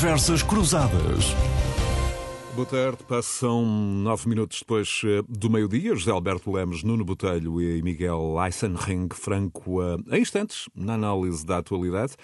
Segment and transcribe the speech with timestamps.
[0.00, 1.36] Conversas Cruzadas.
[2.54, 5.94] Boa tarde, passam nove minutos depois eh, do meio-dia.
[5.94, 11.58] José Alberto Lemos, Nuno Botelho e Miguel Eisenring Franco, eh, em instantes, na análise da
[11.58, 12.14] atualidade.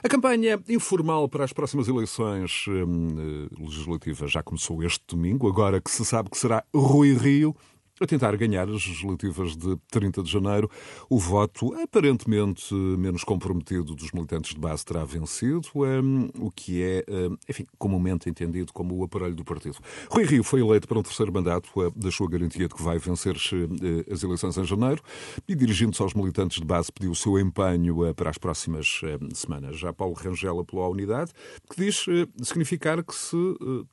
[0.00, 5.90] A campanha informal para as próximas eleições eh, legislativas já começou este domingo, agora que
[5.90, 7.56] se sabe que será Rui Rio
[8.00, 10.68] a tentar ganhar as legislativas de 30 de janeiro.
[11.08, 17.04] O voto aparentemente menos comprometido dos militantes de base terá vencido, um, o que é,
[17.08, 19.78] um, enfim, comumente entendido como o aparelho do partido.
[20.10, 22.98] Rui Rio foi eleito para um terceiro mandato, uh, deixou a garantia de que vai
[22.98, 25.00] vencer uh, as eleições em janeiro
[25.46, 29.00] e, dirigindo-se aos militantes de base, pediu o seu empenho uh, para as próximas
[29.34, 29.78] semanas.
[29.78, 31.30] Já Paulo Rangel apelou à unidade,
[31.70, 32.06] que diz
[32.42, 33.36] significar que se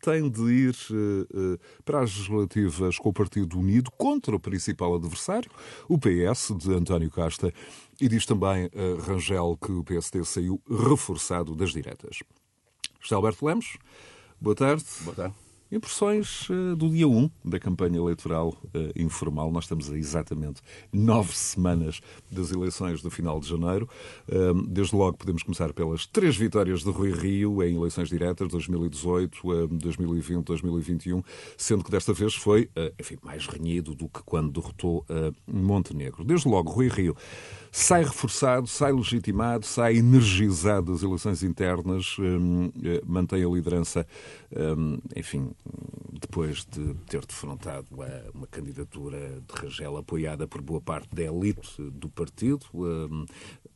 [0.01, 0.75] tem de ir
[1.85, 5.51] para as legislativas com o Partido Unido contra o principal adversário,
[5.87, 7.53] o PS de António Costa,
[7.99, 12.23] e diz também a Rangel que o PSD saiu reforçado das diretas.
[12.99, 13.77] José Alberto Lemos,
[14.41, 14.83] boa tarde.
[15.03, 15.50] Boa tarde.
[15.71, 19.49] Impressões uh, do dia 1 da campanha eleitoral uh, informal.
[19.49, 23.87] Nós estamos a exatamente nove semanas das eleições do final de janeiro.
[24.27, 29.69] Uh, desde logo podemos começar pelas três vitórias de Rui Rio em eleições diretas 2018,
[29.77, 31.23] 2020, 2021,
[31.55, 35.05] sendo que desta vez foi enfim, mais renhido do que quando derrotou
[35.47, 36.25] Montenegro.
[36.25, 37.15] Desde logo, Rui Rio
[37.71, 42.17] sai reforçado, sai legitimado, sai energizado das eleições internas,
[43.05, 44.05] mantém a liderança,
[45.15, 45.51] enfim,
[46.21, 47.87] depois de ter defrontado
[48.33, 53.25] uma candidatura de Rangel apoiada por boa parte da elite do partido, hum,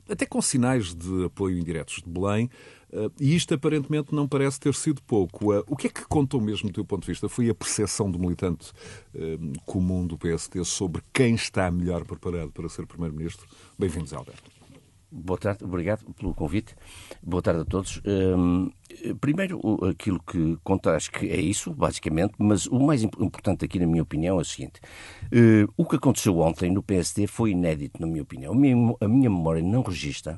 [0.07, 2.49] até com sinais de apoio indiretos de Belém,
[2.93, 5.53] hum, e isto aparentemente não parece ter sido pouco.
[5.53, 7.27] Uh, o que é que contou mesmo, do teu ponto de vista?
[7.27, 8.71] Foi a percepção do militante
[9.13, 13.47] hum, comum do PSD sobre quem está melhor preparado para ser Primeiro-Ministro?
[13.77, 14.54] Bem-vindos, Alberto.
[15.17, 16.75] Boa tarde, obrigado pelo convite.
[17.23, 18.01] Boa tarde a todos.
[18.05, 18.69] Um,
[19.21, 23.87] primeiro, aquilo que conta, acho que é isso, basicamente, mas o mais importante aqui, na
[23.87, 24.81] minha opinião, é o seguinte:
[25.27, 28.51] uh, o que aconteceu ontem no PSD foi inédito, na minha opinião.
[28.51, 30.37] A minha, a minha memória não registra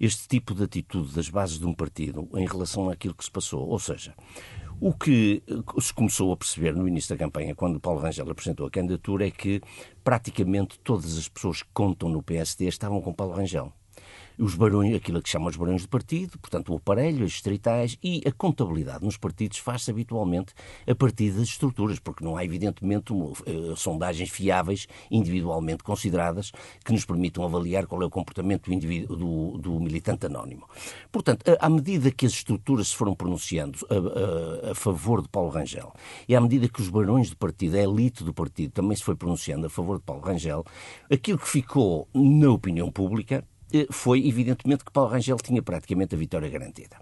[0.00, 3.68] este tipo de atitude das bases de um partido em relação àquilo que se passou.
[3.68, 4.14] Ou seja,
[4.80, 5.44] o que
[5.80, 9.30] se começou a perceber no início da campanha, quando Paulo Rangel apresentou a candidatura, é
[9.30, 9.60] que
[10.02, 13.72] praticamente todas as pessoas que contam no PSD estavam com Paulo Rangel
[14.38, 18.22] os barões, aquilo que chamam os barões de partido, portanto o aparelho, as distritais e
[18.26, 20.54] a contabilidade nos partidos faz-se habitualmente
[20.86, 26.52] a partir das estruturas, porque não há evidentemente uh, sondagens fiáveis individualmente consideradas
[26.84, 30.66] que nos permitam avaliar qual é o comportamento do, do, do militante anónimo.
[31.10, 35.50] Portanto, à medida que as estruturas se foram pronunciando a, a, a, favor de Paulo
[35.50, 35.92] Rangel
[36.28, 39.16] e à medida que os barões de partido, a elite do partido também se foi
[39.16, 40.64] pronunciando a favor de Paulo Rangel,
[41.10, 43.44] aquilo que ficou na opinião pública
[43.90, 46.96] foi evidentemente que Paulo Rangel tinha praticamente a vitória garantida.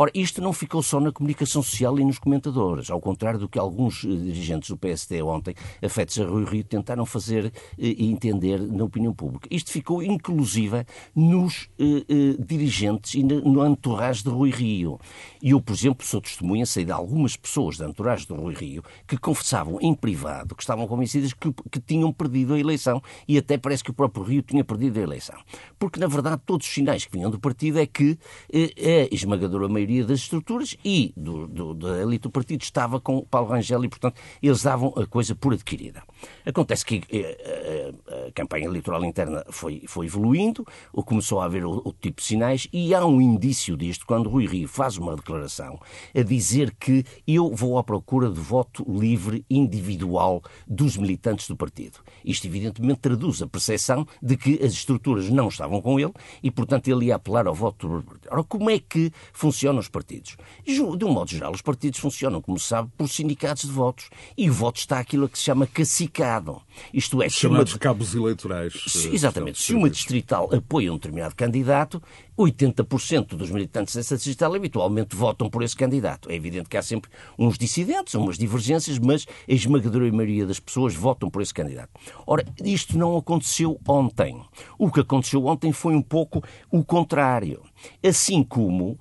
[0.00, 3.58] Ora, isto não ficou só na comunicação social e nos comentadores, ao contrário do que
[3.58, 8.58] alguns eh, dirigentes do PSD ontem, afetos a Rui Rio, tentaram fazer eh, e entender
[8.62, 9.46] na opinião pública.
[9.50, 14.98] Isto ficou inclusive nos eh, eh, dirigentes e no entourage de Rui Rio.
[15.42, 18.82] E eu, por exemplo, sou testemunha, sei de algumas pessoas da entourage de Rui Rio
[19.06, 23.58] que confessavam em privado que estavam convencidas que, que tinham perdido a eleição e até
[23.58, 25.36] parece que o próprio Rio tinha perdido a eleição.
[25.78, 28.18] Porque, na verdade, todos os sinais que vinham do partido é que
[28.50, 33.00] eh, a esmagadora maioria maioria das estruturas e do, do, da elite do partido estava
[33.00, 36.02] com Paulo Rangel e, portanto, eles davam a coisa por adquirida.
[36.46, 40.64] Acontece que a, eh, a, eh, a campanha eleitoral interna foi, foi evoluindo,
[41.04, 44.46] começou a haver o, o, tipo de sinais e há um indício disto quando Rui
[44.46, 45.80] Rio faz uma declaração
[46.14, 51.98] a dizer que eu vou à procura de voto livre individual dos militantes do partido.
[52.24, 56.12] Isto, evidentemente, traduz a percepção de que as estruturas não estavam com ele
[56.42, 58.04] e, portanto, ele ia apelar ao voto.
[58.30, 60.36] Ora, como é que funciona os partidos?
[60.66, 64.10] De um modo geral, os partidos funcionam, como se sabe, por sindicatos de votos.
[64.36, 66.60] E o voto está aquilo que se chama cacicado.
[66.92, 67.78] Isto é, chamados uma...
[67.78, 68.72] cabos eleitorais.
[68.86, 69.62] Se, eh, exatamente.
[69.62, 72.02] Se uma distrital apoia um determinado candidato,
[72.38, 76.30] 80% dos militantes dessa distrital habitualmente votam por esse candidato.
[76.30, 80.94] É evidente que há sempre uns dissidentes, umas divergências, mas a esmagadora maioria das pessoas
[80.94, 81.90] votam por esse candidato.
[82.26, 84.40] Ora, isto não aconteceu ontem.
[84.78, 87.62] O que aconteceu ontem foi um pouco o contrário.
[88.02, 88.98] Assim como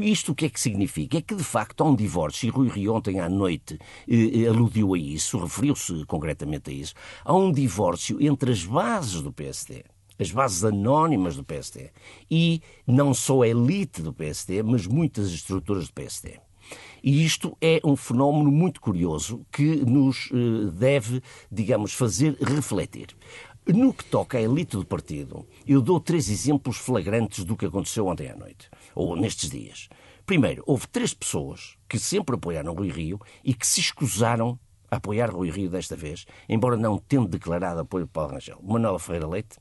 [0.00, 1.18] isto o que é que significa?
[1.18, 3.78] É que, de facto, há um divórcio, e Rui Rio ontem à noite
[4.08, 6.94] eh, aludiu a isso, referiu-se concretamente a isso,
[7.24, 9.84] há um divórcio entre as bases do PSD
[10.18, 11.90] as bases anónimas do PSD
[12.30, 16.38] e não só a elite do PSD, mas muitas estruturas do PSD.
[17.02, 21.20] E isto é um fenómeno muito curioso que nos eh, deve,
[21.50, 23.08] digamos, fazer refletir.
[23.66, 28.06] No que toca à elite do partido, eu dou três exemplos flagrantes do que aconteceu
[28.06, 29.88] ontem à noite, ou nestes dias.
[30.24, 34.58] Primeiro, houve três pessoas que sempre apoiaram Rui Rio e que se escusaram
[34.92, 38.58] a apoiar Rui Rio desta vez, embora não tendo declarado apoio para Paulo Rangel.
[38.62, 39.56] Manuel Ferreira Leite,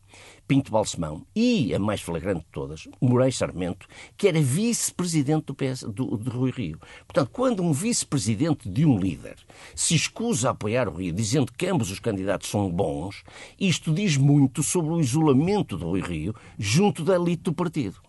[0.46, 3.88] Pinto Balsemão e, a mais flagrante de todas, Moreira Sarmento,
[4.18, 6.80] que era vice-presidente do, PS, do, Rui Rio.
[7.08, 9.38] Portanto, quando um vice-presidente de um líder
[9.74, 13.24] se escusa a apoiar o Rio, dizendo que ambos os candidatos são bons,
[13.58, 18.02] isto diz muito sobre o isolamento de Rui Rio junto da elite do partido.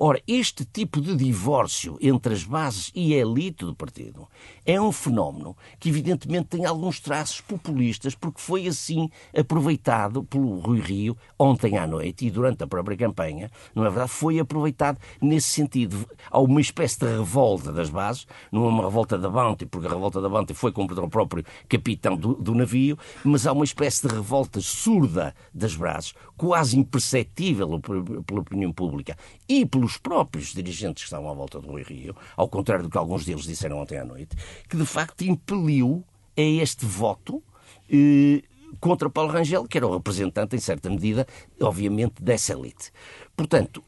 [0.00, 4.28] Ora, este tipo de divórcio entre as bases e a elite do partido
[4.64, 10.78] é um fenómeno que, evidentemente, tem alguns traços populistas, porque foi assim aproveitado pelo Rui
[10.78, 14.10] Rio ontem à noite e durante a própria campanha, não é verdade?
[14.10, 16.08] Foi aproveitado nesse sentido.
[16.30, 19.90] Há uma espécie de revolta das bases, não é uma revolta da Bounty, porque a
[19.90, 24.06] revolta da Bounty foi contra o próprio capitão do, do navio, mas há uma espécie
[24.06, 29.16] de revolta surda das bases, quase imperceptível pela opinião pública
[29.48, 32.98] e pelos próprios dirigentes que estavam à volta do Rui Rio, ao contrário do que
[32.98, 34.36] alguns deles disseram ontem à noite,
[34.68, 36.04] que de facto impeliu
[36.36, 37.42] a este voto
[37.90, 38.42] eh,
[38.78, 41.26] contra Paulo Rangel, que era o representante, em certa medida,
[41.60, 42.92] obviamente, dessa elite.
[43.34, 43.82] Portanto,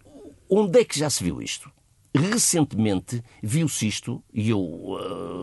[0.48, 1.70] onde é que já se viu isto?
[2.12, 4.98] Recentemente viu-se isto, e eu,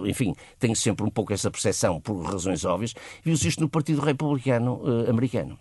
[0.05, 2.93] eh, enfim, tenho sempre um pouco essa percepção por razões óbvias,
[3.23, 5.57] viu-se isto no Partido Republicano uh, Americano,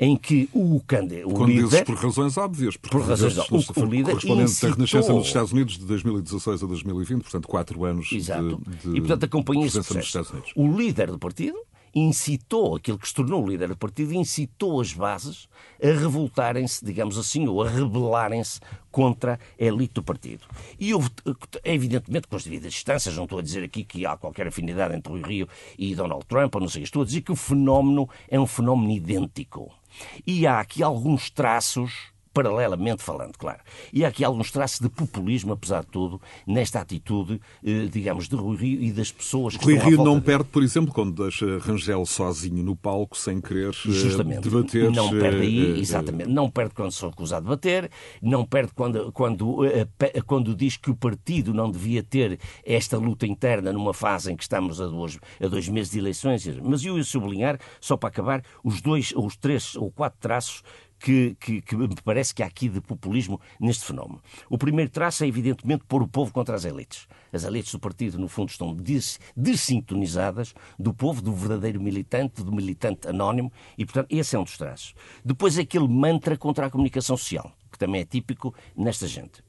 [0.00, 1.64] em que o candidato, Quando líder...
[1.64, 4.70] dizes por razões óbvias, por razões óbvias, o, o líder correspondente incitou...
[4.70, 8.60] da Renascença nos Estados Unidos de 2016 a 2020, portanto, quatro anos Exato.
[8.66, 10.42] de, de E, portanto, acompanha esse processo.
[10.56, 11.56] O líder do partido
[11.98, 15.48] incitou, aquele que se tornou o líder do partido, incitou as bases
[15.82, 18.60] a revoltarem-se, digamos assim, ou a rebelarem-se
[18.90, 20.46] contra a elite do partido.
[20.78, 21.10] E houve,
[21.64, 25.12] evidentemente, com as devidas distâncias, não estou a dizer aqui que há qualquer afinidade entre
[25.12, 25.48] Rui Rio
[25.78, 28.90] e Donald Trump, ou não sei, estou a dizer que o fenómeno é um fenómeno
[28.90, 29.72] idêntico.
[30.26, 33.58] E há aqui alguns traços paralelamente falando, claro.
[33.92, 38.36] E há aqui alguns traços de populismo, apesar de tudo, nesta atitude, eh, digamos, de
[38.36, 41.58] Rui Rio e das pessoas que Rui estão Rio não perde, por exemplo, quando deixa
[41.58, 44.48] Rangel sozinho no palco, sem querer eh, Justamente.
[44.48, 44.88] debater.
[44.92, 46.30] Não perde aí, eh, exatamente.
[46.30, 47.90] Não perde quando sou acusado de bater,
[48.22, 49.58] não perde quando, quando,
[50.24, 54.44] quando diz que o partido não devia ter esta luta interna numa fase em que
[54.44, 56.46] estamos a dois, a dois meses de eleições.
[56.62, 60.62] Mas eu ia sublinhar, só para acabar, os dois, ou os três ou quatro traços
[60.98, 64.20] que, que, que me parece que há aqui de populismo neste fenómeno.
[64.48, 67.06] O primeiro traço é, evidentemente, pôr o povo contra as elites.
[67.32, 72.52] As elites do partido, no fundo, estão des, dessintonizadas do povo, do verdadeiro militante, do
[72.52, 74.94] militante anónimo, e, portanto, esse é um dos traços.
[75.24, 79.42] Depois, aquele mantra contra a comunicação social, que também é típico nesta gente.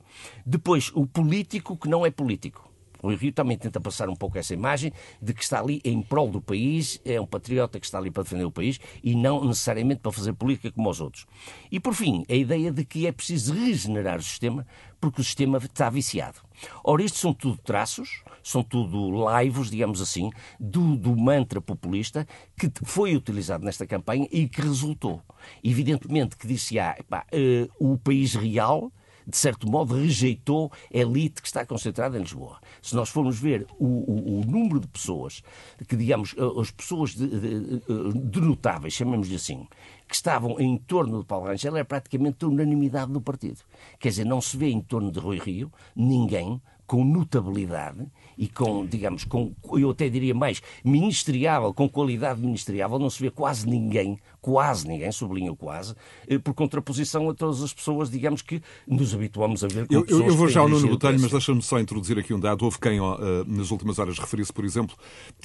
[0.45, 2.68] Depois, o político que não é político.
[3.01, 4.91] Rui Rio também tenta passar um pouco essa imagem
[5.21, 8.23] de que está ali em prol do país, é um patriota que está ali para
[8.23, 11.25] defender o país e não necessariamente para fazer política como os outros.
[11.71, 14.65] E, por fim, a ideia de que é preciso regenerar o sistema
[14.99, 16.39] porque o sistema está viciado.
[16.83, 20.29] Ora, estes são tudo traços, são tudo laivos, digamos assim,
[20.59, 25.21] do, do mantra populista que foi utilizado nesta campanha e que resultou.
[25.63, 26.97] Evidentemente que disse, ah,
[27.31, 28.91] eh, o país real
[29.29, 32.59] de certo modo, rejeitou a elite que está concentrada em Lisboa.
[32.81, 35.41] Se nós formos ver o, o- o número de pessoas,
[35.87, 39.67] que digamos, eh, as pessoas de, de, de- de notáveis, chamemos-lhe assim,
[40.07, 43.59] que estavam em torno de Paulo Rangel, é praticamente a unanimidade do partido.
[43.99, 48.07] Quer dizer, não se vê em torno de Rui Rio ninguém com notabilidade
[48.39, 53.29] e com, digamos, com, eu até diria mais, ministeriável, com qualidade ministeriável, não se vê
[53.29, 55.93] quase ninguém, quase ninguém, sublinho quase,
[56.25, 60.05] eh, por contraposição a todas as pessoas, digamos, que nos habituamos a ver como Eu,
[60.05, 62.63] pessoas eu vou já ao Nuno Botelho, mas deixa-me só introduzir aqui um dado.
[62.63, 63.01] Houve quem, eh,
[63.45, 64.95] nas últimas horas, referisse, por exemplo,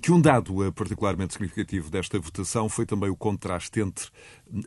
[0.01, 4.07] que um dado eh, particularmente significativo desta votação foi também o contraste entre,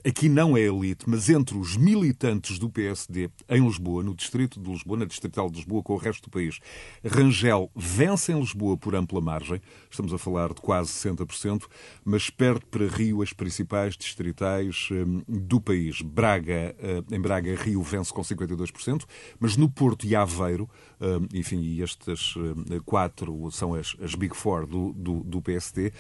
[0.05, 4.69] aqui não é elite, mas entre os militantes do PSD em Lisboa, no distrito de
[4.69, 6.59] Lisboa, na distrital de Lisboa, com o resto do país.
[7.05, 11.63] Rangel vence em Lisboa por ampla margem, estamos a falar de quase 60%,
[12.03, 16.01] mas perde para Rio as principais distritais eh, do país.
[16.01, 19.05] Braga, eh, em Braga, Rio vence com 52%,
[19.39, 20.69] mas no Porto e Aveiro,
[20.99, 22.33] eh, enfim, e estas
[22.71, 25.91] eh, quatro são as, as Big Four do, do, do eh,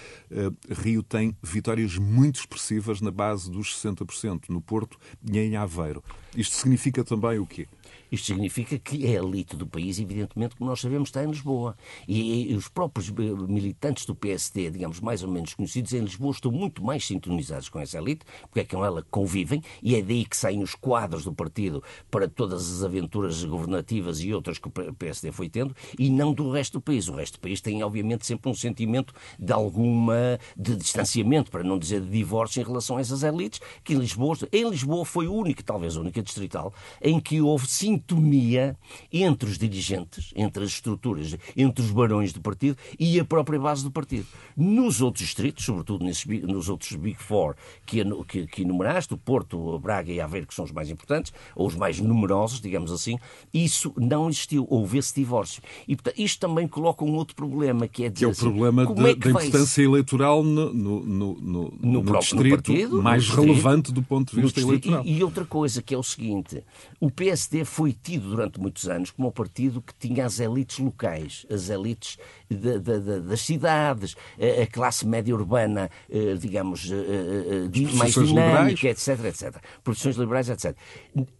[0.69, 6.03] Rio tem vitórias muito expressivas na base dos 60%, no Porto e em Aveiro.
[6.35, 7.67] Isto significa também o quê?
[8.11, 11.75] Isto significa que a elite do país, evidentemente, como nós sabemos, está em Lisboa.
[12.07, 13.13] E, os próprios eh,
[13.47, 17.79] militantes do PSD, digamos, mais ou menos conhecidos em Lisboa, estão muito mais sintonizados com
[17.79, 21.23] essa elite, porque é com ela que convivem, e é daí que saem os quadros
[21.23, 26.09] do partido para todas as aventuras governativas e outras que o PSD foi tendo, e
[26.09, 27.07] não do resto do país.
[27.07, 31.77] O resto do país tem, obviamente, sempre um sentimento de alguma de distanciamento, para não
[31.77, 35.33] dizer de divórcio em relação a essas elites, que em Lisboa, em Lisboa foi o
[35.33, 38.77] único, talvez a única distrital, em que houve sintonia
[39.11, 43.83] entre os dirigentes, entre as estruturas, entre os barões do partido e a própria base
[43.83, 44.27] do partido.
[44.55, 49.79] Nos outros distritos, sobretudo nesses, nos outros Big Four que, que, que enumeraste, o Porto,
[49.79, 53.17] Braga e Aveiro, que são os mais importantes, ou os mais numerosos, digamos assim,
[53.53, 54.67] isso não existiu.
[54.69, 55.61] Houve esse divórcio.
[55.87, 58.41] E portanto, isto também coloca um outro problema, que é dizer que é o assim,
[58.41, 63.45] problema de, é da importância eleitoral no, no, no, no, no distrito partido, mais distrito,
[63.45, 65.03] relevante do ponto de vista eleitoral.
[65.05, 66.63] E, e, outra coisa que é o seguinte:
[66.99, 71.45] o PSD foi tido durante muitos anos como um partido que tinha as elites locais,
[71.49, 72.17] as elites
[72.49, 78.13] de, de, de, das cidades, a, a, classe média urbana, eh, digamos, eh, eh, mais
[78.13, 79.07] dinâmica, liberais.
[79.07, 79.63] etc, etc.
[79.83, 80.75] Produções liberais, etc.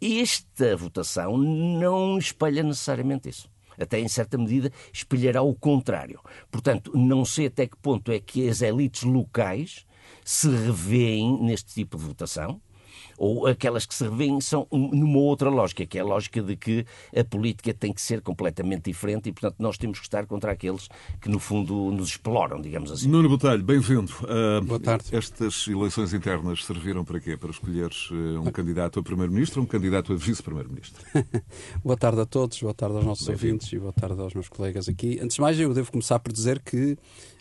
[0.02, 3.50] Esta votação não espelha necessariamente isso
[3.80, 6.20] até em certa medida espelhará o contrário.
[6.50, 9.86] Portanto, não sei até que ponto é que as elites locais
[10.26, 12.60] se revêem neste tipo de votação
[13.18, 16.86] ou aquelas que se revêem são numa outra lógica, que é a lógica de que
[17.16, 20.88] a política tem que ser completamente diferente e, portanto, nós temos que estar contra aqueles
[21.20, 23.08] que, no fundo, nos exploram, digamos assim.
[23.08, 24.14] Nuno Botelho, bem-vindo.
[24.22, 25.06] Uh, Boa tarde.
[25.12, 27.36] Estas eleições internas serviram para quê?
[27.36, 31.04] Para escolheres uh, um candidato a primeiro-ministro ou um candidato a vice-primeiro-ministro?
[31.84, 34.88] boa tarde a todos, boa tarde aos nossos ouvintes e boa tarde aos meus colegas
[34.88, 35.20] aqui.
[35.22, 36.98] Antes de mais, eu devo começar por dizer que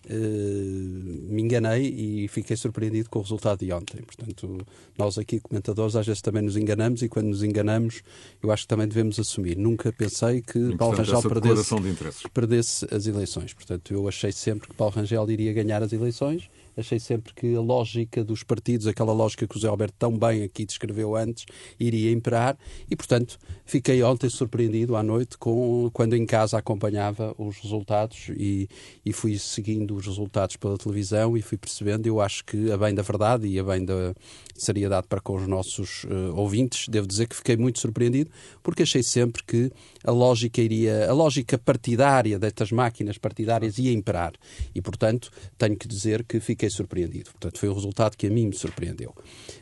[0.08, 4.02] me enganei e fiquei surpreendido com o resultado de ontem.
[4.02, 4.64] Portanto,
[4.96, 8.02] nós aqui, comentadores, às vezes também nos enganamos e quando nos enganamos,
[8.42, 9.56] eu acho que também devemos assumir.
[9.56, 13.52] Nunca pensei que Paulo Rangel perdesse, perdesse as eleições.
[13.52, 17.60] Portanto, eu achei sempre que Paulo Rangel iria ganhar as eleições achei sempre que a
[17.60, 21.46] lógica dos partidos, aquela lógica que o Zé Alberto tão bem aqui descreveu antes,
[21.80, 22.56] iria imperar.
[22.90, 28.68] E, portanto, fiquei ontem surpreendido à noite com, quando em casa acompanhava os resultados e,
[29.04, 32.94] e fui seguindo os resultados pela televisão e fui percebendo, eu acho que a bem
[32.94, 34.14] da verdade e a bem da
[34.54, 38.30] seriedade para com os nossos uh, ouvintes, devo dizer que fiquei muito surpreendido
[38.62, 39.70] porque achei sempre que
[40.04, 44.32] a lógica iria, a lógica partidária destas máquinas partidárias ia imperar.
[44.74, 47.30] E, portanto, tenho que dizer que fiquei fiquei surpreendido.
[47.30, 49.14] Portanto, foi o resultado que a mim me surpreendeu.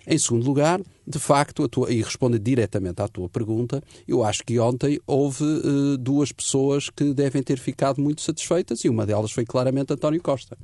[0.06, 4.58] Em segundo lugar, de facto, tua, e respondendo diretamente à tua pergunta, eu acho que
[4.58, 9.44] ontem houve uh, duas pessoas que devem ter ficado muito satisfeitas e uma delas foi
[9.44, 10.56] claramente António Costa.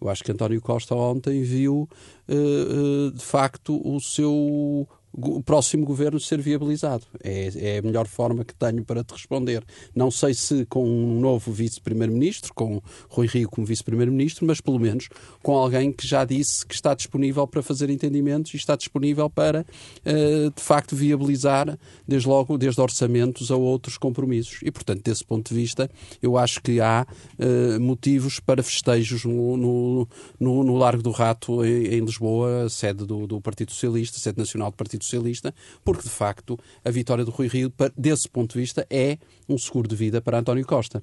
[0.00, 1.88] Eu acho que António Costa ontem viu,
[2.28, 4.86] uh, uh, de facto, o seu
[5.16, 7.04] o próximo governo ser viabilizado.
[7.22, 9.64] É, é, a melhor forma que tenho para te responder.
[9.94, 15.08] Não sei se com um novo vice-primeiro-ministro, com Rui Rio como vice-primeiro-ministro, mas pelo menos
[15.42, 19.64] com alguém que já disse que está disponível para fazer entendimentos e está disponível para,
[20.04, 24.60] uh, de facto, viabilizar, desde logo, desde orçamentos a outros compromissos.
[24.62, 27.06] E, portanto, desse ponto de vista, eu acho que há
[27.38, 30.08] uh, motivos para festejos no, no,
[30.38, 34.70] no, no Largo do Rato, em, em Lisboa, sede do, do Partido Socialista, sede nacional
[34.70, 38.86] do Partido Socialista, porque de facto a vitória do Rui Rio, desse ponto de vista,
[38.90, 41.00] é um seguro de vida para António Costa.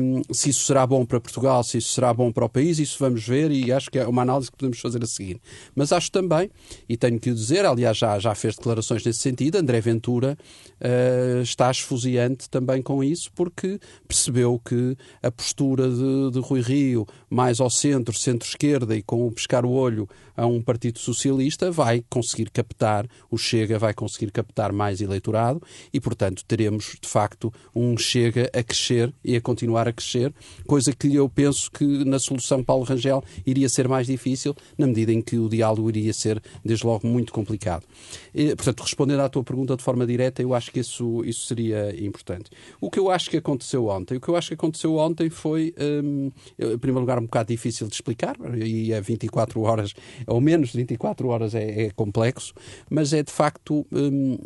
[0.00, 2.96] Um, se isso será bom para Portugal, se isso será bom para o país, isso
[2.98, 5.40] vamos ver e acho que é uma análise que podemos fazer a seguir.
[5.74, 6.50] Mas acho também,
[6.88, 10.36] e tenho que o dizer, aliás, já, já fez declarações nesse sentido, André Ventura
[10.80, 17.06] uh, está esfuziante também com isso, porque percebeu que a postura de, de Rui Rio,
[17.28, 20.08] mais ao centro, centro-esquerda e com o pescar o olho
[20.40, 25.60] a um Partido Socialista, vai conseguir captar, o Chega vai conseguir captar mais eleitorado
[25.92, 30.32] e, portanto, teremos, de facto, um Chega a crescer e a continuar a crescer,
[30.66, 35.12] coisa que eu penso que na solução Paulo Rangel iria ser mais difícil, na medida
[35.12, 37.84] em que o diálogo iria ser, desde logo, muito complicado.
[38.34, 41.94] E, portanto, respondendo à tua pergunta de forma direta, eu acho que isso, isso seria
[42.02, 42.50] importante.
[42.80, 45.74] O que eu acho que aconteceu ontem, o que eu acho que aconteceu ontem foi,
[45.78, 49.92] hum, em primeiro lugar, um bocado difícil de explicar, e é 24 horas,
[50.30, 52.54] ou menos de 24 horas é, é complexo,
[52.88, 53.86] mas é de facto.
[53.92, 54.38] Hum,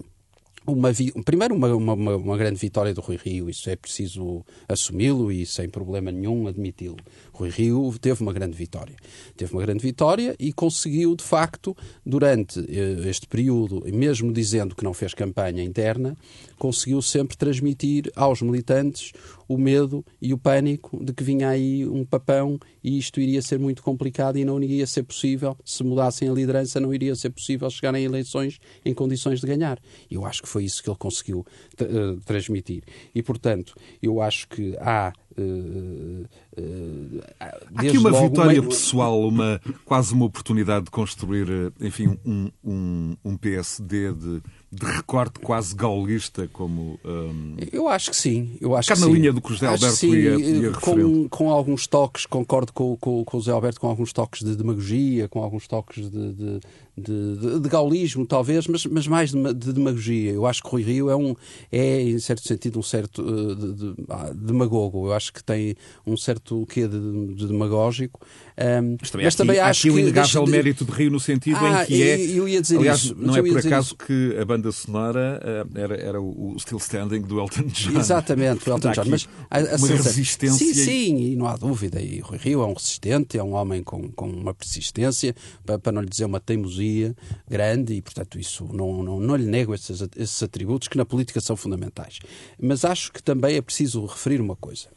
[0.67, 0.91] uma
[1.26, 5.69] primeiro uma, uma, uma, grande vitória do Rui Rio, isso é preciso assumi-lo e sem
[5.69, 6.97] problema nenhum admiti-lo.
[7.35, 8.95] Rui Rio teve uma grande vitória.
[9.37, 11.76] Teve uma grande vitória e conseguiu, de facto,
[12.07, 16.17] durante eh, este período, mesmo dizendo que não fez campanha interna,
[16.57, 19.12] conseguiu sempre transmitir aos militantes
[19.49, 23.59] o medo e o pânico de que vinha aí um papão e isto iria ser
[23.59, 27.69] muito complicado e não iria ser possível, se mudassem a liderança, não iria ser possível
[27.69, 29.79] chegar em eleições em condições de ganhar.
[30.11, 32.85] Eu acho que foi isso que ele conseguiu uh, transmitir.
[33.14, 36.26] E, portanto, eu acho que há Uh,
[36.57, 38.69] uh, Há aqui uma vitória uma...
[38.69, 45.38] pessoal, uma, quase uma oportunidade de construir, enfim, um, um, um PSD de, de recorte
[45.41, 46.99] quase gaulista, como.
[47.05, 47.57] Um...
[47.73, 48.57] Eu acho que sim.
[48.61, 51.50] Eu acho Cá na linha do que o José Alberto sim, ia, ia com, com
[51.50, 55.43] alguns toques, concordo com, com, com o José Alberto, com alguns toques de demagogia, com
[55.43, 56.61] alguns toques de, de,
[56.97, 60.33] de, de, gaulismo, talvez, mas, mas mais de, de, demagogia.
[60.33, 61.35] Eu acho que Rui Rio é, um,
[61.71, 65.07] é em certo sentido, um certo uh, ah, demagogo.
[65.07, 65.75] Eu acho que tem
[66.07, 68.21] um certo quê de, de demagógico.
[68.57, 69.97] Um, mas também, mas também há acho aqui que.
[69.97, 72.21] o inegável mérito de Rio no sentido ah, em que é.
[72.21, 73.16] Eu ia dizer aliás, isso.
[73.19, 73.97] não é por acaso isso.
[73.97, 77.99] que a banda sonora uh, era, era o Still Standing do Elton John.
[77.99, 79.04] Exatamente, o Elton John.
[79.09, 80.66] Mas a, a uma resistência.
[80.66, 82.00] Sim, sim, e não há dúvida.
[82.00, 85.93] E Rui Rio é um resistente, é um homem com, com uma persistência, para, para
[85.93, 87.14] não lhe dizer uma teimosia
[87.49, 91.40] grande, e portanto isso não, não, não lhe nego esses, esses atributos que na política
[91.40, 92.19] são fundamentais.
[92.61, 94.88] Mas acho que também é preciso referir uma coisa.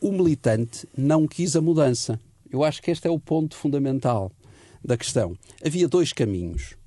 [0.00, 2.18] O militante não quis a mudança.
[2.50, 4.32] Eu acho que este é o ponto fundamental
[4.84, 5.36] da questão.
[5.64, 6.78] Havia dois caminhos.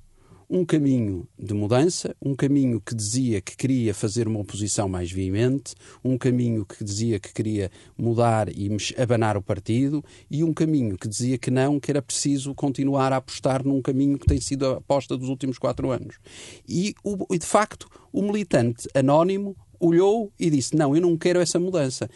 [0.50, 5.74] Um caminho de mudança, um caminho que dizia que queria fazer uma oposição mais veemente,
[6.04, 11.08] um caminho que dizia que queria mudar e abanar o partido, e um caminho que
[11.08, 14.76] dizia que não, que era preciso continuar a apostar num caminho que tem sido a
[14.76, 16.16] aposta dos últimos quatro anos.
[16.68, 16.94] E,
[17.30, 22.08] de facto, o militante anónimo olhou e disse: Não, eu não quero essa mudança.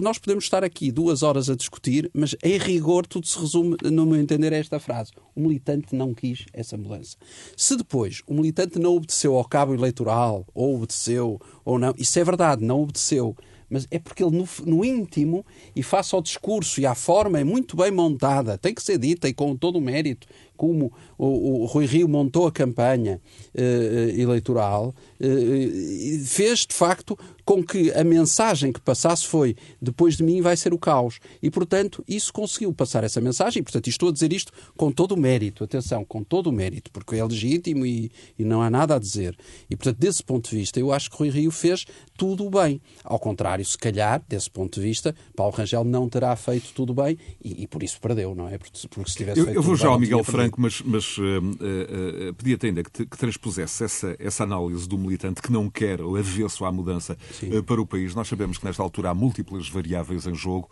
[0.00, 4.06] Nós podemos estar aqui duas horas a discutir, mas em rigor tudo se resume, no
[4.06, 7.16] meu entender, a esta frase: O militante não quis essa mudança.
[7.56, 11.40] Se depois o militante não obedeceu ao cabo eleitoral, ou obedeceu,
[11.70, 13.36] ou não, isso é verdade, não obedeceu
[13.70, 15.46] mas é porque ele, no, no, íntimo,
[15.76, 19.28] e face ao discurso e à forma, é muito bem montada, tem que ser dita
[19.28, 23.20] e com todo o mérito, como o, o Rui Rio montou a campanha
[23.54, 27.16] eh, eleitoral, eh, fez de facto
[27.50, 31.18] com que a mensagem que passasse foi depois de mim vai ser o caos.
[31.42, 33.58] E, portanto, isso conseguiu passar essa mensagem.
[33.58, 35.64] E, portanto, estou a dizer isto com todo o mérito.
[35.64, 39.36] Atenção, com todo o mérito, porque é legítimo e, e não há nada a dizer.
[39.68, 42.80] E, portanto, desse ponto de vista, eu acho que Rui Rio fez tudo bem.
[43.02, 47.18] Ao contrário, se calhar, desse ponto de vista, Paulo Rangel não terá feito tudo bem
[47.42, 48.58] e, e por isso perdeu, não é?
[48.58, 51.22] Porque, porque se tivesse eu, feito eu vou já ao Miguel Franco mas, mas uh,
[51.22, 56.14] uh, pedia-te ainda que, que transpusesse essa, essa análise do militante que não quer ou
[56.14, 58.14] avesso à mudança uh, para o país.
[58.14, 60.68] Nós sabemos que nesta altura há múltiplas variáveis em jogo,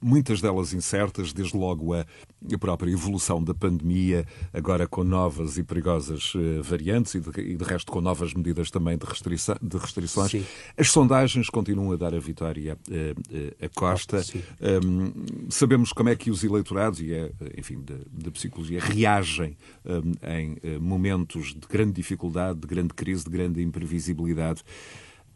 [0.00, 2.04] muitas delas incertas, desde logo a,
[2.52, 7.64] a, própria evolução da pandemia, agora com novas e perigosas variantes e de, e de,
[7.64, 10.30] resto com novas medidas também de, restrição, de restrições.
[10.30, 10.44] Sim.
[10.76, 12.78] As sondagens continuam a dar a vitória
[13.60, 14.22] a Costa.
[14.60, 20.52] Um, sabemos como é que os eleitorados, e é, enfim, da psicologia, reagem um, em
[20.52, 24.62] uh, momentos de grande dificuldade, de grande crise, de grande imprevisibilidade.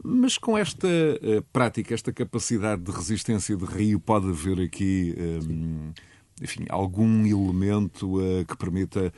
[0.09, 5.14] Mas com esta uh, prática, esta capacidade de resistência de Rio, pode haver aqui.
[5.19, 5.92] Um,
[6.40, 9.11] enfim, algum elemento uh, que permita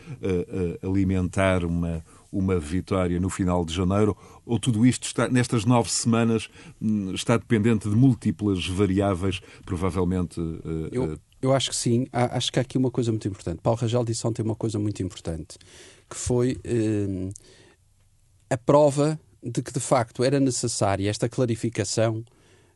[0.83, 6.49] alimentar uma, uma vitória no final de janeiro, ou tudo isto está, nestas nove semanas
[6.81, 10.41] hum, está dependente de múltiplas variáveis, provavelmente.
[10.93, 12.07] Eu, eu acho que sim.
[12.13, 13.61] Acho que há aqui uma coisa muito importante.
[13.63, 15.59] Paulo Rangel disse ontem uma coisa muito importante,
[16.09, 17.31] que foi eh,
[18.49, 22.25] a prova de que, de facto, era necessária esta clarificação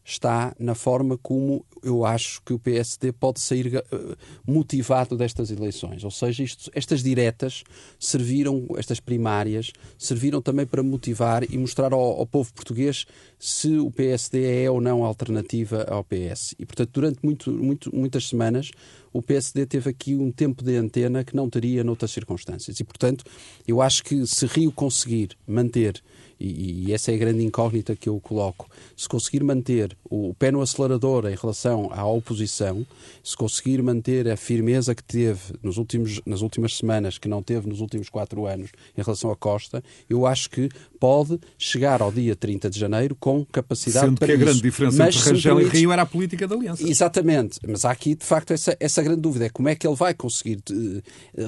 [0.04, 6.04] está na forma como eu acho que o PSD pode sair uh, motivado destas eleições.
[6.04, 7.62] Ou seja, isto, estas diretas
[7.98, 13.04] serviram, estas primárias, serviram também para motivar e mostrar ao, ao, povo português
[13.38, 16.54] se o PSD é ou não alternativa ao PS.
[16.58, 18.70] E, portanto, durante muito, muito, muitas semanas,
[19.12, 22.78] o PSD teve aqui um tempo de antena que não teria noutras circunstâncias.
[22.78, 23.24] E, portanto,
[23.66, 26.02] eu acho que se Rio conseguir manter
[26.42, 28.68] e, e, essa é a grande incógnita que eu coloco.
[28.96, 32.84] Se conseguir manter o pé no acelerador em relação à oposição,
[33.22, 37.68] se conseguir manter a firmeza que teve nos últimos, nas últimas semanas, que não teve
[37.68, 42.34] nos últimos quatro anos em relação à Costa, eu acho que pode chegar ao dia
[42.34, 44.42] 30 de janeiro com capacidade Sendo para que isso.
[44.42, 46.88] a grande diferença mas, entre Rangel e Rio era a política da aliança.
[46.88, 49.96] Exatamente, mas há aqui de facto essa, essa grande dúvida, é como é que ele
[49.96, 51.02] vai conseguir uh,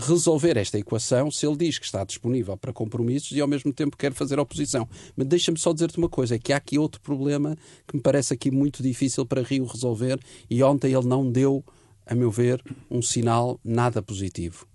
[0.06, 3.96] resolver esta equação se ele diz que está disponível para compromissos e ao mesmo tempo
[3.96, 4.83] quer fazer oposição.
[5.16, 8.34] Mas deixa-me só dizer-te uma coisa: é que há aqui outro problema que me parece
[8.34, 10.18] aqui muito difícil para Rio resolver
[10.48, 11.64] e ontem ele não deu,
[12.06, 14.66] a meu ver, um sinal nada positivo.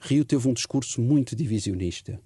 [0.00, 2.20] Rio teve um discurso muito divisionista.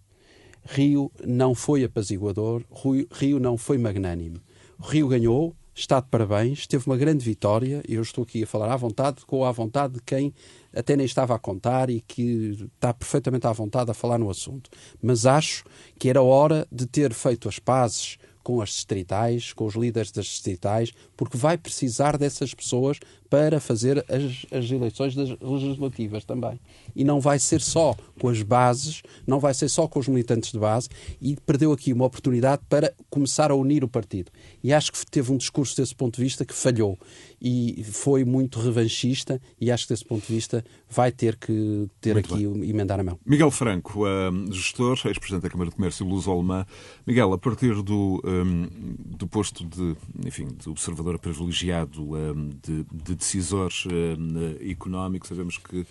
[0.64, 2.62] Rio não foi apaziguador,
[3.11, 4.40] Rio não foi magnânimo.
[4.81, 8.76] Rio ganhou, está de parabéns, teve uma grande vitória, eu estou aqui a falar à
[8.76, 10.35] vontade, com a vontade de quem
[10.74, 14.70] até nem estava a contar e que está perfeitamente à vontade a falar no assunto.
[15.02, 15.64] Mas acho
[15.98, 20.26] que era hora de ter feito as pazes com as distritais, com os líderes das
[20.26, 22.98] distritais, porque vai precisar dessas pessoas
[23.31, 26.61] para fazer as, as eleições legislativas também.
[26.94, 30.52] E não vai ser só com as bases, não vai ser só com os militantes
[30.52, 34.31] de base, e perdeu aqui uma oportunidade para começar a unir o partido.
[34.62, 36.98] E acho que teve um discurso desse ponto de vista que falhou
[37.40, 42.14] e foi muito revanchista, e acho que desse ponto de vista vai ter que ter
[42.14, 42.70] muito aqui bem.
[42.70, 43.18] emendar a mão.
[43.24, 46.66] Miguel Franco, um, gestor, ex-presidente da Câmara de Comércio Luso-Alemã.
[47.07, 53.14] Miguel, a partir do, um, do posto de, enfim, de observador privilegiado um, de, de
[53.14, 55.28] decisores uh, económicos.
[55.28, 55.87] Sabemos que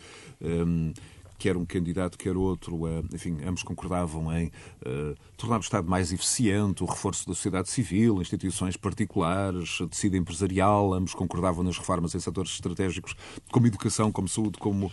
[1.42, 4.52] quer um candidato, quer outro, uh, enfim, ambos concordavam em
[4.86, 10.94] uh, tornar o Estado mais eficiente, o reforço da sociedade civil, instituições particulares, tecido empresarial,
[10.94, 13.16] ambos concordavam nas reformas em setores estratégicos
[13.52, 14.92] como educação, como saúde, como uh,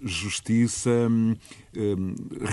[0.00, 0.90] justiça.
[1.10, 1.36] Um,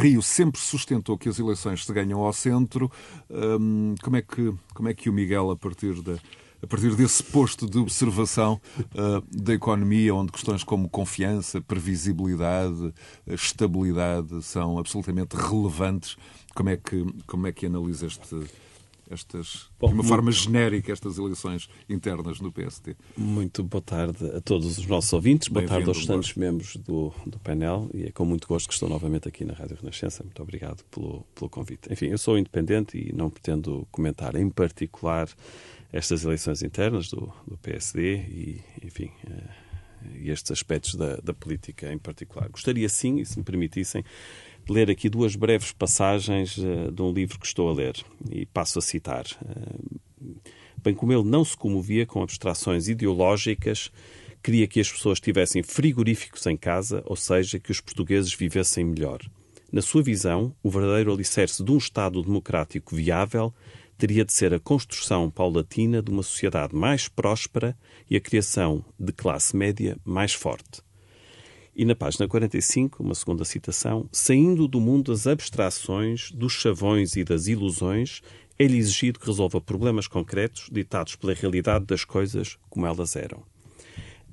[0.02, 2.92] Rio sempre sustentou que as eleições se ganham ao centro.
[3.30, 6.18] Um, como, é que, como é que o Miguel, a partir da
[6.62, 12.94] a partir desse posto de observação uh, da economia, onde questões como confiança, previsibilidade,
[13.28, 16.16] estabilidade são absolutamente relevantes.
[16.54, 18.36] Como é que, como é que analisa este,
[19.12, 22.96] estas, Bom, de uma forma genérica, estas eleições internas no PSD.
[23.18, 27.38] Muito boa tarde a todos os nossos ouvintes, boa tarde aos restantes membros do, do
[27.40, 30.24] painel e é com muito gosto que estou novamente aqui na Rádio Renascença.
[30.24, 31.92] Muito obrigado pelo, pelo convite.
[31.92, 35.28] Enfim, eu sou independente e não pretendo comentar em particular
[35.92, 39.72] estas eleições internas do, do PSD e, enfim, uh,
[40.16, 42.50] e estes aspectos da, da política em particular.
[42.50, 44.04] Gostaria sim, e se me permitissem,
[44.70, 47.96] ler aqui duas breves passagens uh, de um livro que estou a ler
[48.30, 49.26] e passo a citar.
[49.42, 50.40] Uh,
[50.84, 53.92] bem como ele não se comovia com abstrações ideológicas,
[54.42, 59.20] queria que as pessoas tivessem frigoríficos em casa, ou seja, que os portugueses vivessem melhor.
[59.72, 63.54] Na sua visão, o verdadeiro alicerce de um Estado democrático viável
[64.02, 67.78] teria de ser a construção paulatina de uma sociedade mais próspera
[68.10, 70.82] e a criação de classe média mais forte.
[71.76, 77.24] E na página 45, uma segunda citação: Saindo do mundo das abstrações, dos chavões e
[77.24, 78.24] das ilusões,
[78.58, 83.51] é-lhe exigido que resolva problemas concretos ditados pela realidade das coisas como elas eram.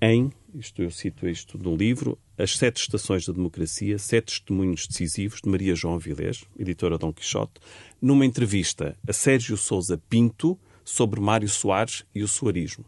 [0.01, 5.41] Em, isto eu cito isto num livro, As Sete Estações da Democracia, Sete Testemunhos Decisivos,
[5.43, 7.55] de Maria João Vilés, editora Dom Quixote,
[8.01, 12.85] numa entrevista a Sérgio Souza Pinto sobre Mário Soares e o suarismo.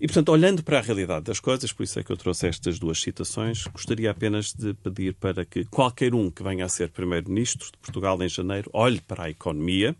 [0.00, 2.78] E, portanto, olhando para a realidade das coisas, por isso é que eu trouxe estas
[2.78, 7.66] duas citações, gostaria apenas de pedir para que qualquer um que venha a ser Primeiro-Ministro
[7.66, 9.96] de Portugal em janeiro olhe para a economia,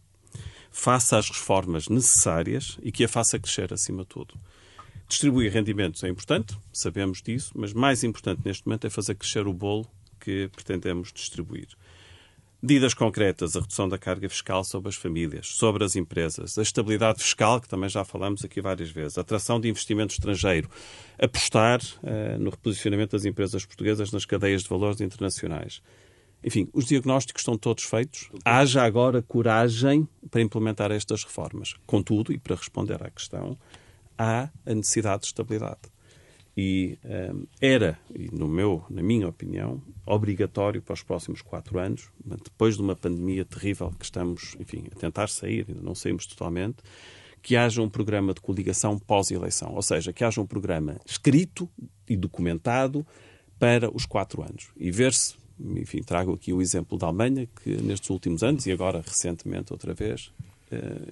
[0.71, 4.35] faça as reformas necessárias e que a faça crescer acima de tudo.
[5.11, 9.53] Distribuir rendimentos é importante, sabemos disso, mas mais importante neste momento é fazer crescer o
[9.53, 9.85] bolo
[10.21, 11.67] que pretendemos distribuir.
[12.63, 17.25] Medidas concretas, a redução da carga fiscal sobre as famílias, sobre as empresas, a estabilidade
[17.25, 20.71] fiscal, que também já falamos aqui várias vezes, a atração de investimento estrangeiro,
[21.19, 25.83] apostar uh, no reposicionamento das empresas portuguesas nas cadeias de valores internacionais.
[26.45, 28.31] Enfim, os diagnósticos estão todos feitos.
[28.45, 31.75] Haja agora coragem para implementar estas reformas.
[31.85, 33.59] Contudo, e para responder à questão,
[34.21, 35.81] há a necessidade de estabilidade.
[36.55, 36.99] E
[37.33, 42.77] um, era, e no meu, na minha opinião, obrigatório para os próximos quatro anos, depois
[42.77, 46.77] de uma pandemia terrível que estamos, enfim, a tentar sair, ainda não saímos totalmente,
[47.41, 51.67] que haja um programa de coligação pós-eleição, ou seja, que haja um programa escrito
[52.07, 53.07] e documentado
[53.59, 54.69] para os quatro anos.
[54.77, 59.01] E ver-se, enfim, trago aqui o exemplo da Alemanha, que nestes últimos anos e agora
[59.01, 60.31] recentemente outra vez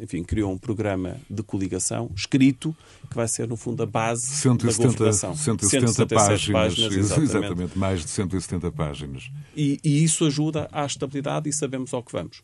[0.01, 2.75] enfim, criou um programa de coligação escrito
[3.09, 5.37] que vai ser, no fundo, a base 170, da governação.
[5.37, 7.37] 170 páginas, páginas exatamente.
[7.37, 7.79] exatamente.
[7.79, 9.31] mais de 170 páginas.
[9.57, 12.43] E, e, isso ajuda à estabilidade e sabemos ao que vamos.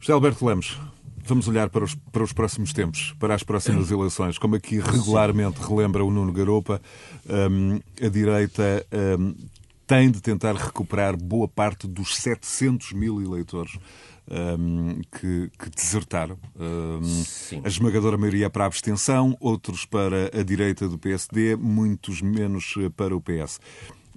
[0.00, 0.78] José Alberto Lemos,
[1.24, 4.38] vamos olhar para os, para os próximos tempos, para as próximas eleições.
[4.38, 6.80] Como aqui regularmente relembra o Nuno Garopa,
[7.28, 8.84] um, a direita
[9.18, 9.34] um,
[9.86, 13.78] tem de tentar recuperar boa parte dos 700 mil eleitores
[14.30, 16.38] um, que, que, desertaram.
[16.56, 22.74] Um, a esmagadora maioria para a abstenção, outros para a direita do PSD, muitos menos
[22.96, 23.60] para o PS.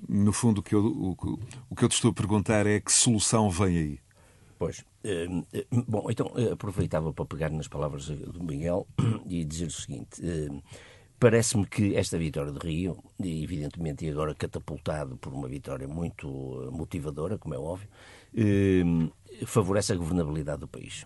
[0.08, 1.40] No fundo, o que eu, o,
[1.70, 4.00] o que eu te estou a perguntar é que solução vem aí?
[4.58, 4.86] Pois.
[5.04, 5.44] Hum,
[5.88, 8.88] bom, então eh, aproveitava para pegar nas palavras do Miguel
[9.28, 10.22] e dizer o seguinte.
[11.18, 16.28] Parece-me que esta vitória de Rio, evidentemente e agora catapultado por uma vitória muito
[16.74, 17.88] motivadora, como é óbvio,
[19.46, 21.06] favorece a governabilidade do país.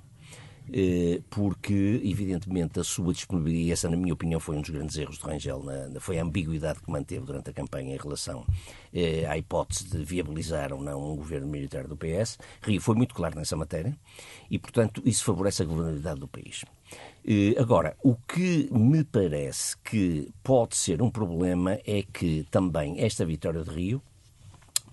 [0.71, 4.97] eh, porque, evidentemente, a sua disponibilidade, e essa, na minha opinião, foi um dos grandes
[4.97, 5.63] erros de Rangel,
[5.99, 8.45] foi a ambiguidade que manteve durante a campanha em relação
[8.93, 12.37] eh, à hipótese de viabilizar ou não um governo militar do PS.
[12.61, 13.97] Rio foi muito claro nessa matéria
[14.49, 16.63] e, portanto, isso favorece a governabilidade do país.
[17.25, 23.25] Eh, agora, o que me parece que pode ser um problema é que também esta
[23.25, 24.01] vitória de Rio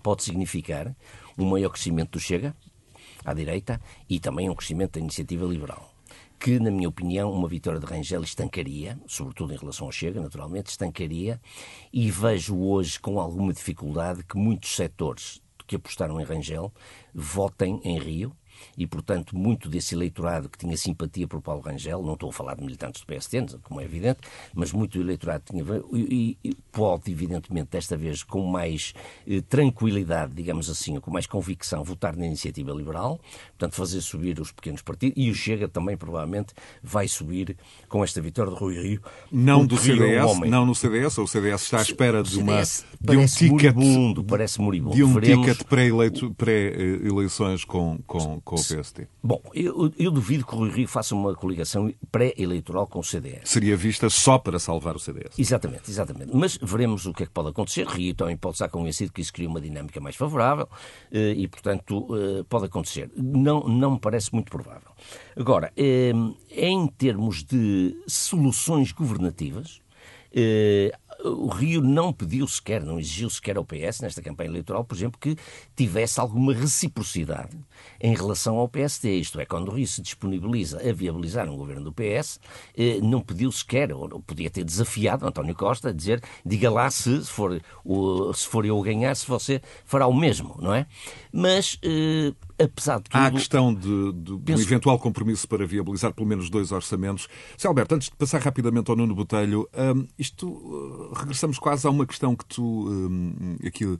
[0.01, 0.95] pode significar
[1.37, 2.55] um maior crescimento do Chega,
[3.23, 5.97] à direita, e também um crescimento da iniciativa liberal
[6.39, 10.67] que, na minha opinião, uma vitória de Rangel estancaria, sobretudo em relação ao Chega, naturalmente,
[10.67, 11.41] estancaria,
[11.91, 16.71] e vejo hoje com alguma dificuldade que muitos setores que apostaram em Rangel
[17.13, 18.35] votem em Rio,
[18.77, 22.55] e, portanto, muito desse eleitorado que tinha simpatia por Paulo Rangel, não estou a falar
[22.55, 24.19] de militantes do PST, como é evidente,
[24.53, 25.63] mas muito do eleitorado tinha.
[25.93, 28.93] E, e pode, evidentemente, desta vez, com mais
[29.27, 34.51] eh, tranquilidade, digamos assim, com mais convicção, votar na iniciativa liberal, portanto, fazer subir os
[34.51, 37.55] pequenos partidos, e o Chega também, provavelmente, vai subir
[37.87, 39.01] com esta vitória de Rui Rio.
[39.31, 43.17] Não do CDS, não no CDS, ou o CDS está à espera de, uma, de
[43.17, 43.75] um ticket.
[43.75, 44.95] Moribundo, parece moribundo.
[44.95, 45.47] De um Veremos...
[45.47, 49.07] ticket pré-eleições pré com, com, com o PSD?
[49.21, 53.41] Bom, eu, eu, duvido que o Rui Rio faça uma coligação pré-eleitoral com o CDS.
[53.49, 55.37] Seria vista só para salvar o CDS.
[55.37, 56.31] Exatamente, exatamente.
[56.33, 57.85] Mas veremos o que é que pode acontecer.
[57.85, 60.69] Rio também pode estar convencido que isso cria uma dinâmica mais favorável
[61.11, 63.11] eh, e, portanto, eh, pode acontecer.
[63.17, 64.91] Não, não me parece muito provável.
[65.35, 66.13] Agora, eh,
[66.49, 69.81] em termos de soluções governativas,
[71.23, 75.19] o Rio não pediu sequer, não exigiu sequer ao PS, nesta campanha eleitoral, por exemplo,
[75.19, 75.35] que
[75.75, 77.57] tivesse alguma reciprocidade
[77.99, 79.17] em relação ao PSD.
[79.17, 82.39] Isto é, quando o Rio se disponibiliza a viabilizar um governo do PS,
[82.77, 87.21] eh, não pediu sequer, ou podia ter desafiado António Costa a dizer, diga lá se
[87.21, 87.59] for,
[88.33, 90.85] se for eu ganhar, se você fará o mesmo, não é?
[91.31, 93.19] Mas eh, apesar de tudo.
[93.19, 94.63] Há a questão de, de, penso...
[94.63, 97.27] um eventual compromisso para viabilizar pelo menos dois orçamentos.
[97.57, 101.89] Se Alberto, antes de passar rapidamente ao Nuno Botelho, um, isto uh, regressamos quase a
[101.89, 103.97] uma questão que tu um, aqui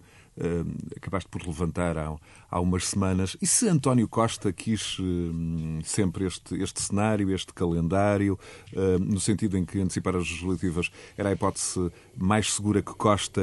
[0.95, 2.15] acabaste por levantar há,
[2.50, 3.38] há umas semanas.
[3.41, 5.04] E se António Costa quis uh,
[5.84, 8.38] sempre este, este cenário, este calendário,
[8.73, 13.41] uh, no sentido em que antecipar as legislativas era a hipótese mais segura que Costa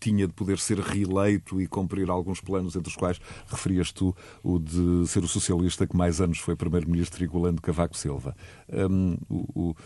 [0.00, 4.58] tinha de poder ser reeleito e cumprir alguns planos, entre os quais referias tu o
[4.58, 8.36] de ser o socialista que mais anos foi primeiro-ministro igualando Cavaco Silva.
[9.28, 9.76] O, o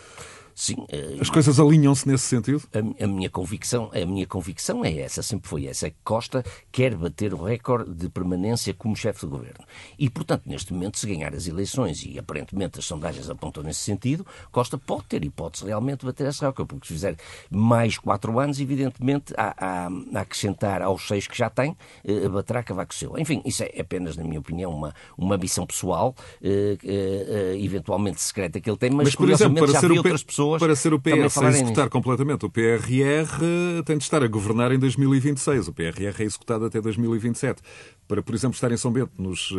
[0.59, 2.61] Sim, eh, As coisas alinham-se nesse sentido?
[2.75, 5.87] A, a, minha convicção, a minha convicção é essa, sempre foi essa.
[5.87, 9.65] É que Costa quer bater o recorde de permanência como chefe de governo.
[9.97, 14.27] E, portanto, neste momento, se ganhar as eleições, e aparentemente as sondagens apontam nesse sentido,
[14.51, 17.17] Costa pode ter hipótese realmente de bater esse recorde, porque se fizer
[17.49, 22.65] mais quatro anos, evidentemente, a, a, a acrescentar aos seis que já tem, eh, baterá
[22.65, 23.21] Cavaco Silva.
[23.21, 28.61] Enfim, isso é apenas, na minha opinião, uma, uma ambição pessoal, eh, eh, eventualmente secreta
[28.61, 30.61] que ele tem, mas, mas por exemplo, para já ser vi outras pessoas pessoas.
[30.61, 34.79] Para ser o PS a executar completamente o PRR, tem de estar a governar em
[34.79, 35.69] 2026.
[35.69, 37.63] O PRR é executado até 2027.
[38.09, 39.53] Para, por exemplo, estar em São Bento nos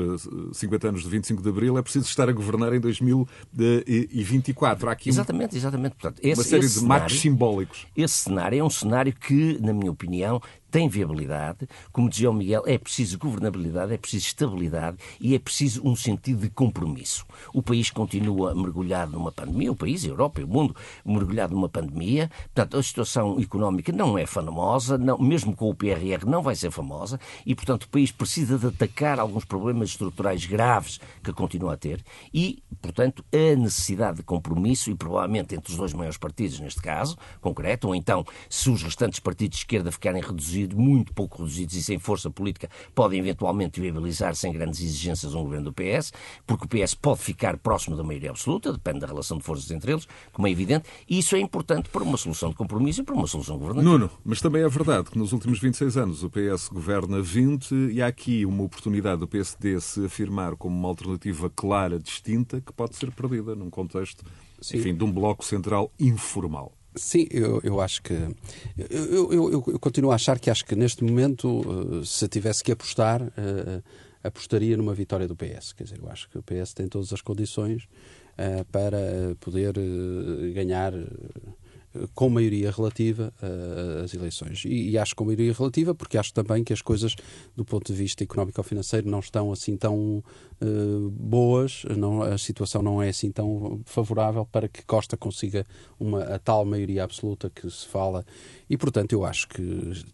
[0.53, 4.89] 50 eh, anos de 25 de Abril, é preciso estar a governar em 2024.
[4.89, 5.93] Há aqui exatamente, exatamente.
[5.93, 7.85] Portanto, esse, uma série de marcos simbólicos.
[7.95, 11.67] Esse cenário é um cenário que, na minha opinião, tem viabilidade.
[11.91, 16.41] Como dizia o Miguel, é preciso governabilidade, é preciso estabilidade e é preciso um sentido
[16.41, 17.25] de compromisso.
[17.53, 21.69] O país continua mergulhado numa pandemia, o país, a Europa e o mundo, mergulhado numa
[21.69, 22.29] pandemia.
[22.53, 26.71] Portanto, a situação económica não é famosa, não, mesmo com o PRR não vai ser
[26.71, 31.77] famosa e, portanto, o país precisa de atacar alguns problemas estruturais graves que continua a
[31.77, 36.81] ter e, portanto, a necessidade de compromisso e provavelmente entre os dois maiores partidos, neste
[36.81, 41.43] caso, concreto, ou então, se os restantes partidos de esquerda ficarem reduzidos reduzido, muito pouco
[41.43, 46.11] reduzidos e sem força política, podem eventualmente viabilizar sem grandes exigências um governo do PS,
[46.47, 49.91] porque o PS pode ficar próximo da maioria absoluta, depende da relação de forças entre
[49.91, 53.15] eles, como é evidente, e isso é importante para uma solução de compromisso e para
[53.15, 53.91] uma solução governativa.
[53.91, 58.01] Nuno, mas também é verdade que nos últimos 26 anos o PS governa 20 e
[58.01, 62.95] há aqui uma oportunidade do PSD se afirmar como uma alternativa clara, distinta, que pode
[62.95, 64.23] ser perdida num contexto,
[64.73, 66.73] enfim, de um bloco central informal.
[66.95, 68.13] Sim, eu, eu acho que.
[68.89, 71.61] Eu, eu, eu, continuo a achar que acho que neste momento,
[72.01, 73.83] eh, se tivesse que apostar, uh,
[74.23, 75.71] apostaria numa vitória do PS.
[75.73, 79.73] Quer dizer, eu acho que o PS tem todas as condições uh, para poder
[80.53, 80.93] ganhar
[82.13, 84.63] com maioria relativa uh, as eleições.
[84.65, 87.15] E, e, acho com maioria relativa porque acho também que as coisas,
[87.55, 90.23] do ponto de vista económico-financeiro, não estão assim tão
[90.61, 95.65] uh, boas, não, a situação não é assim tão favorável para que Costa consiga
[95.99, 98.25] uma, a tal maioria absoluta que se fala.
[98.69, 99.63] E, portanto, eu acho que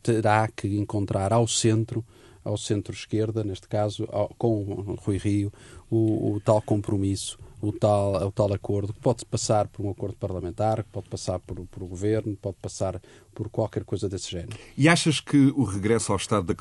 [0.02, 2.06] terá que encontrar ao centro
[2.44, 4.64] ao centro-esquerda, neste caso, ao, com
[5.00, 5.52] Rui Rio,
[5.90, 10.16] o, o tal compromisso o tal, o tal acordo, que pode passar por um acordo
[10.18, 13.02] parlamentar, que pode passar por, por o governo, pode passar
[13.36, 14.58] por qualquer coisa desse género.
[14.78, 16.56] E achas que o regresso ao estado de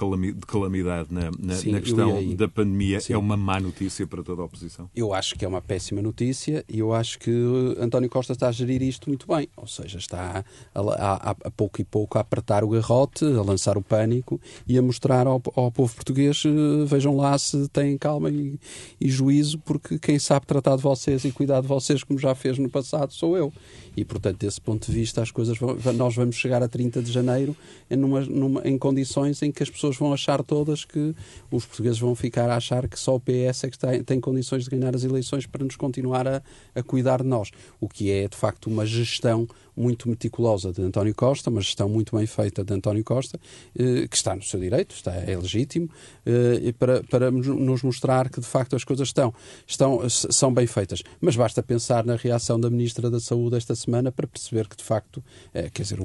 [0.47, 3.13] calamidade na, na, Sim, na questão da pandemia Sim.
[3.13, 4.91] é uma má notícia para toda a oposição?
[4.95, 7.31] Eu acho que é uma péssima notícia e eu acho que
[7.79, 9.49] António Costa está a gerir isto muito bem.
[9.57, 13.79] Ou seja, está a, a, a pouco e pouco a apertar o garrote, a lançar
[13.79, 18.31] o pânico e a mostrar ao, ao povo português: eh, vejam lá se têm calma
[18.31, 18.59] e,
[19.01, 22.59] e juízo, porque quem sabe tratar de vocês e cuidar de vocês, como já fez
[22.59, 23.53] no passado, sou eu.
[23.97, 27.13] E, portanto, desse ponto de vista, as coisas vão, nós vamos chegar a 30 de
[27.13, 27.57] janeiro
[27.91, 31.15] em, numa, numa, em condições em que as pessoas vão achar todas que
[31.51, 34.65] os portugueses vão ficar a achar que só o PS é que está, tem condições
[34.65, 36.43] de ganhar as eleições para nos continuar a,
[36.75, 37.51] a cuidar de nós.
[37.81, 39.47] O que é, de facto, uma gestão
[39.77, 43.39] muito meticulosa de António Costa, uma gestão muito bem feita de António Costa,
[43.77, 45.91] eh, que está no seu direito, está, é legítimo,
[46.25, 49.35] eh, para, para nos mostrar que de facto as coisas estão,
[49.67, 51.03] estão, são bem feitas.
[51.21, 54.85] Mas basta pensar na reação da Ministra da Saúde esta semana para perceber que de
[54.85, 55.23] facto,
[55.53, 55.99] eh, quer dizer,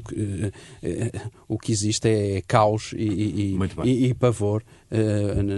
[0.50, 4.64] o que, o que existe é caos e, e, e, e pavor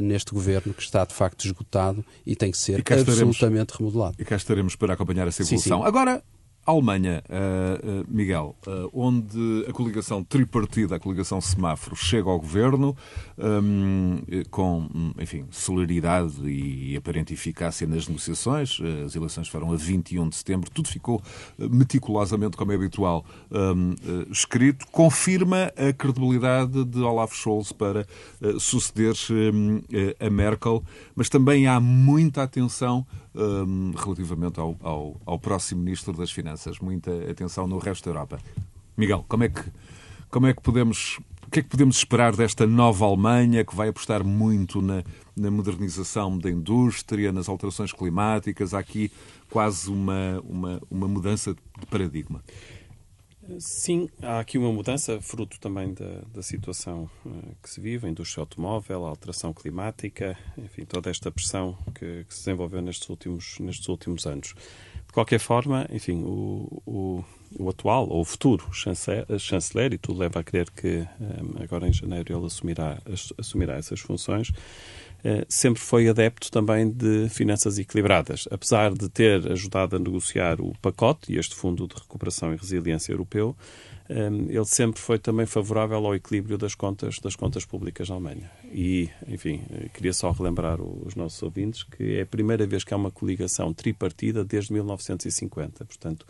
[0.01, 4.15] neste governo que está de facto esgotado e tem que ser absolutamente remodelado.
[4.19, 5.77] E cá estaremos para acompanhar essa evolução.
[5.77, 5.87] Sim, sim.
[5.87, 6.23] Agora,
[6.63, 12.95] Alemanha, uh, uh, Miguel, uh, onde a coligação tripartida, a coligação semáforo, chega ao governo
[13.35, 14.19] um,
[14.51, 14.87] com,
[15.19, 18.79] enfim, celeridade e aparente eficácia nas negociações.
[19.03, 20.69] As eleições foram a 21 de setembro.
[20.69, 21.21] Tudo ficou
[21.57, 23.95] meticulosamente, como é habitual, um,
[24.29, 24.85] escrito.
[24.91, 28.05] Confirma a credibilidade de Olaf Scholz para
[28.59, 29.81] suceder um,
[30.19, 30.83] a Merkel,
[31.15, 36.79] mas também há muita atenção um, relativamente ao, ao, ao, próximo Ministro das Finanças.
[36.79, 38.39] Muita atenção no resto da Europa.
[38.97, 39.63] Miguel, como é que,
[40.29, 41.19] como é que podemos.
[41.45, 45.03] O que é que podemos esperar desta nova Alemanha que vai apostar muito na,
[45.35, 48.73] na modernização da indústria, nas alterações climáticas?
[48.73, 49.11] Há aqui
[49.49, 52.41] quase uma, uma, uma mudança de paradigma.
[53.59, 58.09] Sim, há aqui uma mudança, fruto também da, da situação uh, que se vive, a
[58.09, 63.57] indústria automóvel, a alteração climática, enfim, toda esta pressão que, que, se desenvolveu nestes últimos,
[63.59, 64.53] nestes últimos anos.
[65.07, 67.25] De qualquer forma, enfim, o, o,
[67.59, 71.63] o atual ou o futuro chanceler, chanceler, e tudo leva a crer que um, eh,
[71.63, 72.97] agora em janeiro ele assumirá,
[73.37, 74.53] assumirá essas funções, eh,
[75.47, 78.47] sempre foi adepto também de finanças equilibradas.
[78.49, 83.11] Apesar de ter ajudado a negociar o pacote e este Fundo de Recuperação e Resiliência
[83.11, 83.55] Europeu,
[84.11, 88.51] eh, ele sempre foi também favorável ao equilíbrio das contas, das contas públicas na Alemanha.
[88.69, 92.93] E, enfim, eh, queria só relembrar os nossos ouvintes que é a primeira vez que
[92.93, 95.85] há uma coligação tripartida desde 1950.
[95.85, 96.25] Portanto,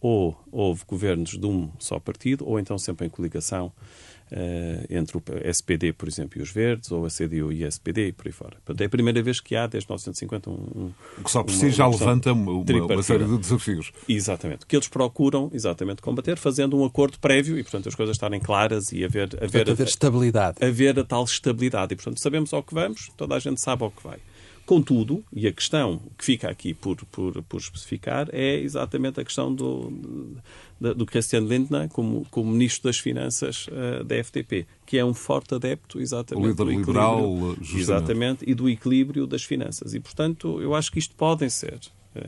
[0.00, 3.70] ou houve governos de um só partido, ou então sempre em coligação
[4.90, 8.12] entre o SPD, por exemplo, e os Verdes, ou a CDU e a SPD, e
[8.12, 8.56] por aí fora.
[8.64, 10.52] Portanto, é a primeira vez que há, desde 1950, um.
[10.52, 13.92] um o que só por si já levanta uma, uma, série de desafios.
[14.08, 14.66] Exatamente.
[14.66, 18.92] Que eles procuram, exatamente, combater, fazendo um acordo prévio e, portanto, as coisas estarem claras
[18.92, 19.28] e haver.
[19.36, 20.64] haver, portanto, haver estabilidade.
[20.64, 21.92] Haver a tal estabilidade.
[21.92, 24.18] E, portanto, sabemos ao que vamos, toda a gente sabe ao que vai.
[24.66, 29.54] Contudo, e a questão que fica aqui por, por, por especificar é exatamente a questão
[29.54, 29.92] do,
[30.80, 35.14] do, do Christian Lindner como, como Ministro das Finanças uh, da FTP, que é um
[35.14, 39.94] forte adepto exatamente o líder liberal, exatamente, e do equilíbrio das finanças.
[39.94, 41.78] E, portanto, eu acho que isto podem ser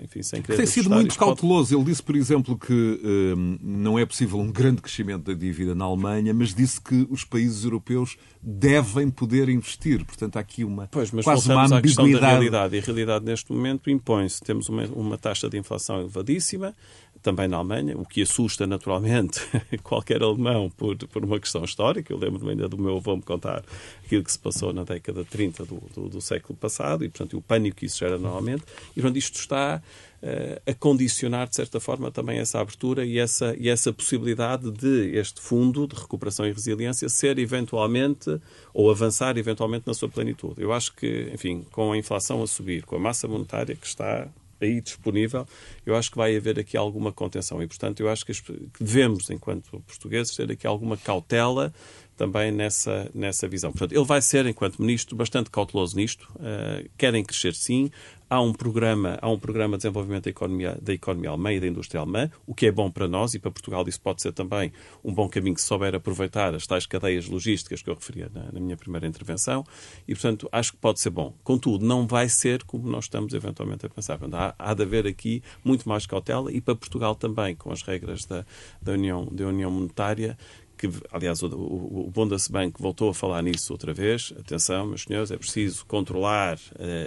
[0.03, 1.71] enfim, sem querer Tem sido muito cauteloso.
[1.71, 1.81] Pode...
[1.81, 5.85] Ele disse, por exemplo, que hum, não é possível um grande crescimento da dívida na
[5.85, 10.05] Alemanha, mas disse que os países europeus devem poder investir.
[10.05, 12.17] Portanto, há aqui uma pois, mas quase uma ambiguidade.
[12.17, 12.77] À da realidade.
[12.77, 14.41] E a realidade neste momento impõe-se.
[14.41, 16.75] Temos uma, uma taxa de inflação elevadíssima,
[17.23, 19.41] também na Alemanha, o que assusta naturalmente
[19.83, 22.13] qualquer alemão por, por uma questão histórica.
[22.13, 23.65] Eu lembro-me ainda do meu avô me contar
[24.05, 27.37] aquilo que se passou na década de 30 do, do, do século passado e, portanto,
[27.37, 28.65] o pânico que isso gera normalmente.
[28.93, 29.83] E, portanto, isto está
[30.23, 35.17] uh, a condicionar, de certa forma, também essa abertura e essa, e essa possibilidade de
[35.17, 38.41] este fundo de recuperação e resiliência ser eventualmente
[38.73, 40.63] ou avançar eventualmente na sua plenitude.
[40.63, 44.29] Eu acho que, enfim, com a inflação a subir, com a massa monetária que está
[44.61, 45.47] aí disponível,
[45.85, 47.63] eu acho que vai haver aqui alguma contenção.
[47.63, 48.33] E, portanto, eu acho que
[48.81, 51.73] devemos, enquanto portugueses, ter aqui alguma cautela
[52.19, 53.71] também nessa, nessa visão.
[53.71, 56.29] Portanto, ele vai ser, enquanto ministro, bastante cauteloso nisto.
[56.35, 57.91] Uh, querem crescer, sim.
[58.29, 61.67] Há um programa, há um programa de desenvolvimento da economia, da economia alemã e da
[61.67, 63.89] indústria alemã, o que é bom para nós e para Portugal.
[63.89, 64.71] Isso pode ser também
[65.03, 68.61] um bom caminho se souber aproveitar as tais cadeias logísticas que eu referia na, na
[68.61, 69.65] minha primeira intervenção.
[70.07, 71.33] E, portanto, acho que pode ser bom.
[71.43, 74.19] Contudo, não vai ser como nós estamos eventualmente a pensar.
[74.33, 78.27] Há, há de haver aqui muito mais cautela e para Portugal também, com as regras
[78.27, 78.45] da,
[78.83, 80.37] da, União, da União Monetária,
[80.79, 84.33] que, aliás, o, o, o Bundesbank voltou a falar nisso outra vez.
[84.39, 86.59] Atenção, meus senhores, é preciso controlar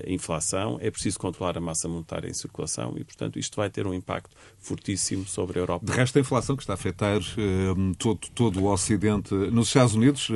[0.06, 3.88] a inflação, é preciso controlar a massa monetária em circulação e, portanto, isto vai ter
[3.88, 5.86] um impacto fortíssimo sobre a Europa.
[5.86, 9.34] De resto, a inflação que está a afetar uh, todo, todo o Ocidente.
[9.34, 10.34] Nos Estados Unidos, uh,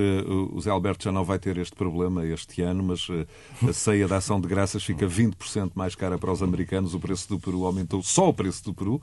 [0.51, 3.25] o Zé Alberto já não vai ter este problema este ano, mas uh,
[3.67, 6.93] a ceia da ação de graças fica 20% mais cara para os americanos.
[6.93, 9.01] O preço do Peru aumentou, só o preço do Peru,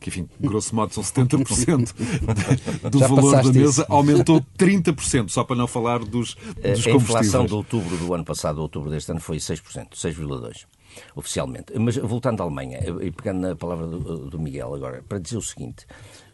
[0.00, 1.94] que, enfim, grosso modo são 70%
[2.90, 3.86] do já valor da mesa, isso.
[3.88, 6.86] aumentou 30%, só para não falar dos, dos combustíveis.
[6.86, 10.66] A inflação de outubro do ano passado, outubro deste ano, foi 6%, 6,2%
[11.14, 11.78] oficialmente.
[11.78, 15.42] Mas voltando à Alemanha, e pegando na palavra do, do Miguel agora, para dizer o
[15.42, 15.86] seguinte: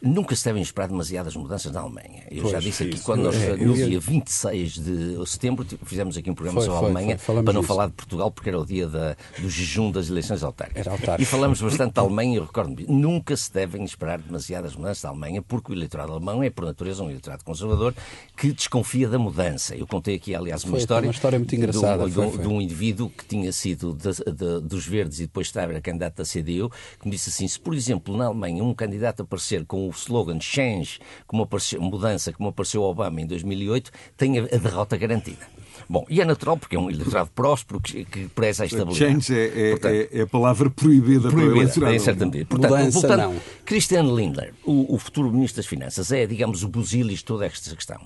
[0.03, 2.25] nunca se devem esperar demasiadas mudanças na Alemanha.
[2.31, 3.05] Eu pois, já disse aqui, isso.
[3.05, 6.85] quando nós, é, no dia 26 de setembro, fizemos aqui um programa foi, sobre a
[6.85, 10.09] Alemanha, foi, para não falar de Portugal, porque era o dia da, do jejum das
[10.09, 10.87] eleições autárquicas.
[11.21, 15.11] E falamos bastante da Alemanha, e eu recordo-me, nunca se devem esperar demasiadas mudanças da
[15.11, 17.95] Alemanha, porque o eleitorado alemão é, por natureza, um eleitorado conservador
[18.37, 19.77] que desconfia da mudança.
[19.77, 23.09] Eu contei aqui, aliás, uma história, uma história muito engraçada, de, um, de um indivíduo
[23.09, 27.13] que tinha sido de, de, dos Verdes e depois estava candidato da CDU, que me
[27.13, 31.45] disse assim: se, por exemplo, na Alemanha um candidato aparecer com o slogan Change, como
[31.45, 35.47] apareceu, mudança, como apareceu Obama em 2008, tem a, a derrota garantida.
[35.89, 38.99] Bom, e é natural porque é um eleitorado próspero que, que preza a estabilidade.
[38.99, 42.47] Change é, é, Portanto, é, é a palavra proibida, proibida para o em certa medida.
[42.47, 43.41] Portanto, Mudança, voltando, não.
[43.65, 47.75] Christian Lindner, o, o, futuro Ministro das Finanças, é, digamos, o busilis de toda esta
[47.75, 48.01] questão.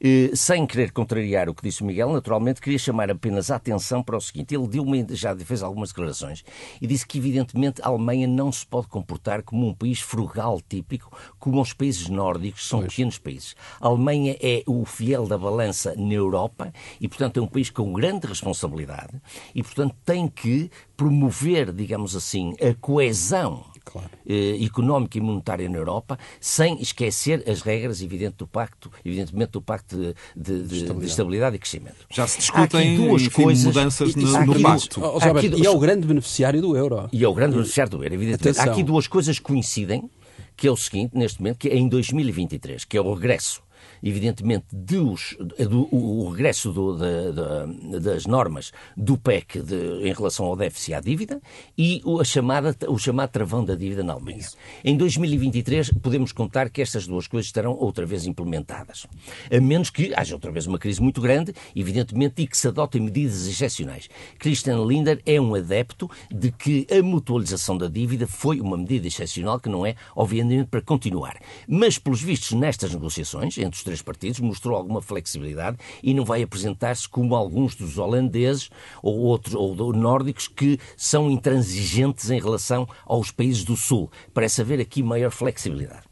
[0.00, 4.02] E, sem querer contrariar o que disse o Miguel, naturalmente, queria chamar apenas a atenção
[4.02, 4.54] para o seguinte.
[4.54, 6.44] Ele deu uma, já fez algumas declarações
[6.80, 11.16] e disse que, evidentemente, a Alemanha não se pode comportar como um país frugal típico,
[11.38, 12.92] como os países nórdicos são pois.
[12.92, 13.54] pequenos países.
[13.80, 17.92] A Alemanha é o fiel da balança na Europa e, portanto, é um país com
[17.92, 19.14] grande responsabilidade
[19.54, 24.10] e, portanto, tem que promover, digamos assim, a coesão claro.
[24.28, 29.62] eh, económica e monetária na Europa, sem esquecer as regras, evidente, do pacto, evidentemente, do
[29.62, 31.00] pacto de, de, de, estabilidade.
[31.00, 31.56] de estabilidade.
[31.56, 32.06] e crescimento.
[32.10, 35.00] Já se discutem duas enfim, coisas, mudanças no, no pacto.
[35.00, 35.18] Oh,
[35.56, 37.08] e é o grande beneficiário do euro.
[37.12, 38.48] E é o grande beneficiário do euro, evidentemente.
[38.48, 38.64] Atenção.
[38.64, 40.10] Há aqui duas coisas que coincidem,
[40.56, 43.63] que é o seguinte, neste momento, que é em 2023, que é o regresso
[44.02, 49.76] evidentemente, dos, do, o regresso do, de, de, das normas do PEC de,
[50.08, 51.40] em relação ao déficit e à dívida
[51.76, 54.38] e o, a chamada, o chamado travão da dívida na Alemanha.
[54.38, 54.56] Isso.
[54.84, 59.06] Em 2023, podemos contar que estas duas coisas estarão outra vez implementadas.
[59.50, 63.00] A menos que haja outra vez uma crise muito grande, evidentemente, e que se adotem
[63.00, 64.08] medidas excepcionais.
[64.38, 69.60] Christian Linder é um adepto de que a mutualização da dívida foi uma medida excepcional
[69.60, 71.36] que não é, obviamente, para continuar.
[71.68, 76.24] Mas, pelos vistos, nestas negociações entre os três três partidos, mostrou alguma flexibilidade e não
[76.24, 78.70] vai apresentar-se como alguns dos holandeses
[79.02, 84.10] ou outros ou nórdicos que são intransigentes em relação aos países do Sul.
[84.32, 86.02] Parece haver aqui maior flexibilidade.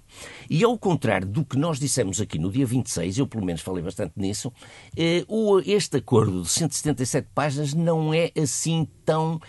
[0.48, 3.82] E ao contrário do que nós dissemos aqui no dia 26, eu pelo menos falei
[3.82, 4.52] bastante nisso,
[4.96, 5.24] eh,
[5.64, 9.40] este acordo de 177 páginas não é assim tão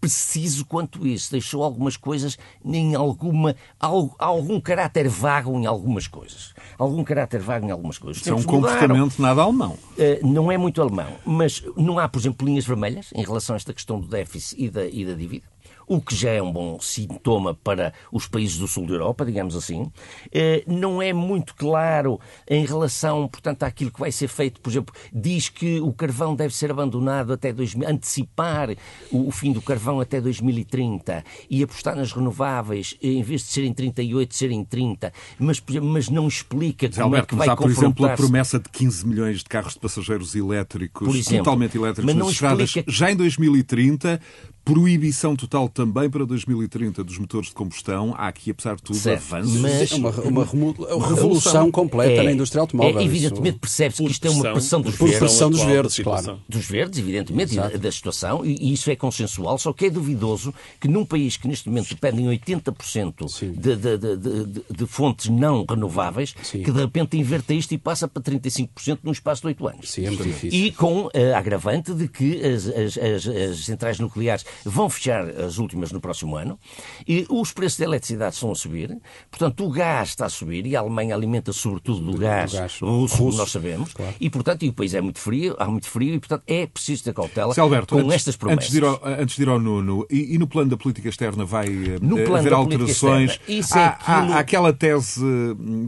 [0.00, 1.30] preciso quanto isso.
[1.30, 3.54] Deixou algumas coisas em alguma.
[3.78, 6.54] algum caráter vago em algumas coisas.
[6.78, 8.22] Algum caráter vago em algumas coisas.
[8.22, 9.78] Isso é um comportamento nada alemão.
[9.96, 11.12] Uh, não é muito alemão.
[11.24, 14.70] Mas não há, por exemplo, linhas vermelhas em relação a esta questão do déficit e
[14.70, 15.44] da, e da dívida
[15.90, 19.56] o que já é um bom sintoma para os países do sul da Europa, digamos
[19.56, 19.90] assim.
[20.30, 24.60] Eh, não é muito claro em relação, portanto, àquilo que vai ser feito.
[24.60, 28.68] Por exemplo, diz que o carvão deve ser abandonado até 2000, antecipar
[29.10, 34.32] o fim do carvão até 2030 e apostar nas renováveis, em vez de serem 38,
[34.32, 38.06] serem 30, mas, mas não explica como Alberto, é que vai mas há, por exemplo,
[38.06, 42.74] a promessa de 15 milhões de carros de passageiros elétricos, exemplo, totalmente elétricos nas estradas,
[42.86, 44.20] já em 2030,
[44.64, 48.14] proibição total também para 2030 dos motores de combustão.
[48.16, 49.34] Há aqui, apesar de tudo, certo.
[49.34, 49.60] avanços.
[49.60, 53.00] Mas, é uma, uma, uma revolução completa é, na indústria automóvel.
[53.00, 55.18] É, evidentemente percebe-se que isto é uma pressão dos por verdes.
[55.18, 56.40] pressão dos verdes, claro.
[56.48, 60.88] Dos verdes, evidentemente, e da situação, e, isso é consensual, só que é duvidoso que
[60.88, 66.34] num país que neste momento depende em 80% de, de, de, de, fontes não renováveis,
[66.42, 66.62] Sim.
[66.62, 69.90] que de repente inverta isto e passa para 35% num espaço de 8 anos.
[69.90, 70.58] Sim, é muito difícil.
[70.58, 75.58] E com a agravante de que as, as, as, as centrais nucleares vão fechar as
[75.58, 76.58] últimas no próximo ano
[77.06, 78.96] e os preços da eletricidade estão a subir.
[79.30, 82.78] Portanto, o gás está a subir e a Alemanha alimenta sobretudo do, do gás, gás
[82.80, 83.92] russo, como nós sabemos.
[83.92, 84.14] Claro.
[84.20, 87.04] E, portanto, e o país é muito frio, há muito frio e, portanto, é preciso
[87.04, 88.64] ter cautela Alberto, com antes, estas promessas.
[88.64, 91.08] Antes de ir ao, antes de ir ao Nuno, e, e no plano da política
[91.08, 93.40] externa vai eh, haver alterações?
[93.46, 94.32] Externa, é há, aquilo...
[94.32, 95.24] há, há, aquela tese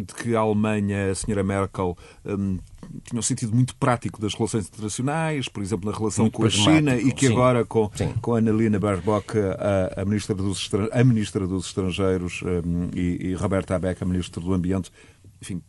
[0.07, 2.59] de que a Alemanha, a senhora Merkel, um,
[3.05, 6.51] tinha um sentido muito prático das relações internacionais, por exemplo, na relação muito com a
[6.51, 7.33] China, e que sim.
[7.33, 7.91] agora com,
[8.21, 13.35] com a Annalena Baerbock, a, a, ministra dos, a ministra dos Estrangeiros, um, e, e
[13.35, 14.91] Roberta Abeck, a ministra do Ambiente,
[15.41, 15.63] enfim,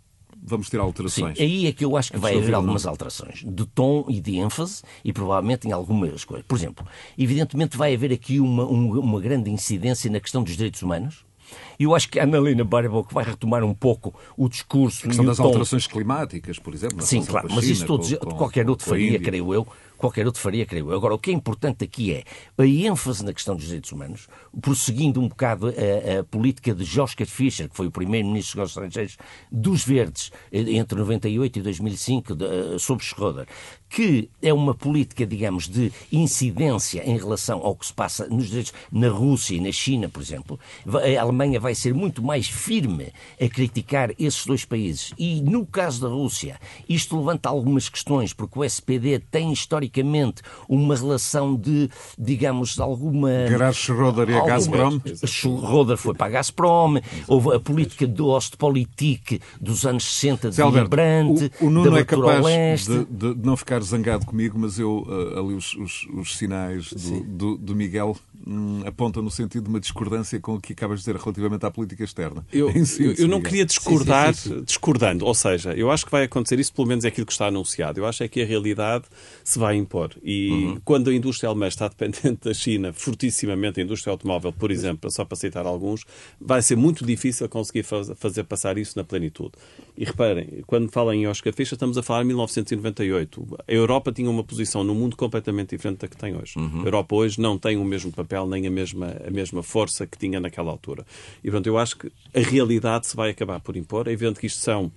[0.45, 1.37] vamos ter alterações?
[1.37, 4.37] Sim, aí é que eu acho que vai haver algumas alterações de tom e de
[4.37, 6.45] ênfase e provavelmente em algumas coisas.
[6.45, 6.85] Por exemplo,
[7.17, 11.25] evidentemente vai haver aqui uma, uma grande incidência na questão dos direitos humanos
[11.79, 15.05] e eu acho que a Annalena Baerbock vai retomar um pouco o discurso.
[15.05, 15.43] A questão das tom...
[15.43, 17.01] alterações climáticas, por exemplo.
[17.01, 19.67] Sim, claro, mas isso todos, qualquer outro faria, creio eu,
[20.03, 20.97] qualquer outro faria, creio eu.
[20.97, 22.23] Agora, o que é importante aqui é
[22.57, 24.27] a ênfase na questão dos direitos humanos,
[24.61, 29.17] prosseguindo um bocado a, a política de Joschka Fischer, que foi o primeiro-ministro dos estrangeiros
[29.49, 33.47] dos Verdes entre 98 e 2005, de, uh, sob Schroeder,
[33.89, 38.73] que é uma política, digamos, de incidência em relação ao que se passa nos direitos
[38.91, 40.59] na Rússia e na China, por exemplo.
[40.85, 45.13] A Alemanha vai ser muito mais firme a criticar esses dois países.
[45.17, 50.95] E no caso da Rússia, isto levanta algumas questões, porque o SPD tem historicamente uma
[50.95, 51.89] relação de,
[52.19, 53.47] digamos, alguma.
[53.47, 54.99] Gerard Schroeder e a Gazprom?
[55.25, 60.87] Schroeder foi para a Gazprom, houve a política do Ostpolitik dos anos 60 de Willy
[60.87, 65.39] Brandt, o, o Nuno é capaz de, de não ficar zangado comigo, mas eu uh,
[65.39, 69.79] ali os, os, os sinais do, do, do Miguel hum, apontam no sentido de uma
[69.79, 72.45] discordância com o que acabas de dizer relativamente à política externa.
[72.51, 76.11] Eu, eu, eu não queria discordar sim, sim, sim, discordando, ou seja, eu acho que
[76.11, 77.99] vai acontecer isso, pelo menos é aquilo que está anunciado.
[77.99, 79.05] Eu acho é que a realidade
[79.43, 80.11] se vai impor.
[80.23, 80.77] E uhum.
[80.83, 85.25] quando a indústria alemã está dependente da China, fortissimamente, a indústria automóvel, por exemplo, só
[85.25, 86.05] para citar alguns,
[86.39, 89.51] vai ser muito difícil conseguir fazer passar isso na plenitude.
[89.97, 94.29] E reparem, quando falam em Oscar Fischer, estamos a falar em 1998 a Europa tinha
[94.29, 96.53] uma posição no mundo completamente diferente da que tem hoje.
[96.57, 96.81] Uhum.
[96.81, 100.17] A Europa hoje não tem o mesmo papel nem a mesma, a mesma força que
[100.17, 101.05] tinha naquela altura.
[101.43, 104.07] E, portanto, eu acho que a realidade se vai acabar por impor.
[104.07, 104.91] É evidente que isto são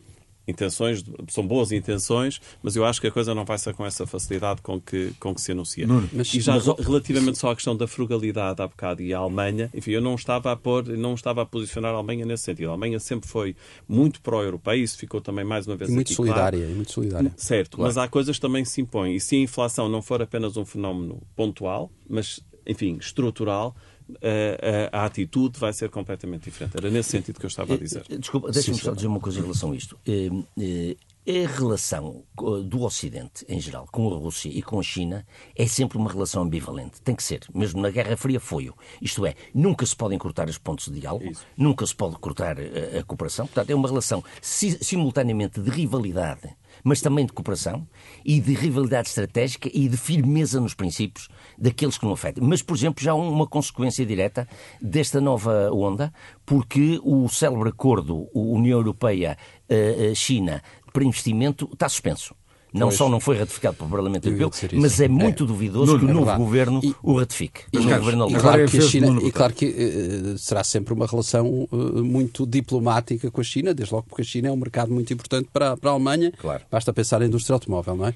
[0.47, 4.07] intenções, são boas intenções, mas eu acho que a coisa não vai ser com essa
[4.07, 5.86] facilidade com que, com que se anuncia.
[6.12, 6.66] Mas, e já mas...
[6.78, 10.53] relativamente só à questão da frugalidade há bocado e a Alemanha, enfim, eu não estava
[10.53, 12.68] a pôr, não estava a posicionar a Alemanha nesse sentido.
[12.68, 13.57] A Alemanha sempre foi
[13.88, 16.72] muito pró-europeia, isso ficou também mais uma vez e muito aqui solidária, claro.
[16.72, 17.32] e muito solidária.
[17.36, 17.88] Certo, claro.
[17.88, 19.16] mas há coisas que também se impõem.
[19.16, 23.74] E se a inflação não for apenas um fenómeno pontual, mas, enfim, estrutural,
[24.23, 26.77] a, a, a, atitude vai ser completamente diferente.
[26.77, 28.05] Era nesse sentido que eu estava a dizer.
[28.09, 29.99] Eh, desculpa, deixa-me só dizer uma coisa em relação a isto.
[30.07, 30.97] Eh, eh,
[31.29, 35.27] a relação do Ocidente, em geral, com a Rússia e com a China
[35.57, 37.03] é sempre uma relação ambivalente.
[37.03, 37.41] Tem que ser.
[37.53, 38.75] Mesmo na Guerra Fria foi-o.
[39.03, 41.45] Isto é, nunca se podem cortar os pontos de diálogo, Isso.
[41.57, 43.47] nunca se pode cortar a, a, cooperação.
[43.47, 46.55] Portanto, é uma relação si, simultaneamente de rivalidade
[46.85, 47.87] mas também de cooperação
[48.24, 52.47] e de rivalidade estratégica e de firmeza nos princípios daqueles que não afetam.
[52.47, 54.49] Mas, por exemplo, já há uma consequência direta
[54.81, 56.12] desta nova onda,
[56.45, 60.62] porque o célebre acordo União Europeia-China
[60.93, 62.35] para investimento está suspenso.
[62.77, 62.99] Não pois.
[62.99, 65.47] só não foi ratificado pelo Parlamento Europeu, mas é muito é.
[65.47, 67.62] duvidoso Nuno, que o novo é governo e, o ratifique.
[67.72, 72.05] E, governo e claro que, China, e claro que uh, será sempre uma relação uh,
[72.05, 75.49] muito diplomática com a China, desde logo porque a China é um mercado muito importante
[75.53, 76.33] para, para a Alemanha.
[76.39, 76.62] Claro.
[76.70, 78.11] Basta pensar na indústria automóvel, não é?
[78.11, 78.14] Uh,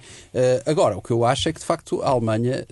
[0.66, 2.66] agora, o que eu acho é que, de facto, a Alemanha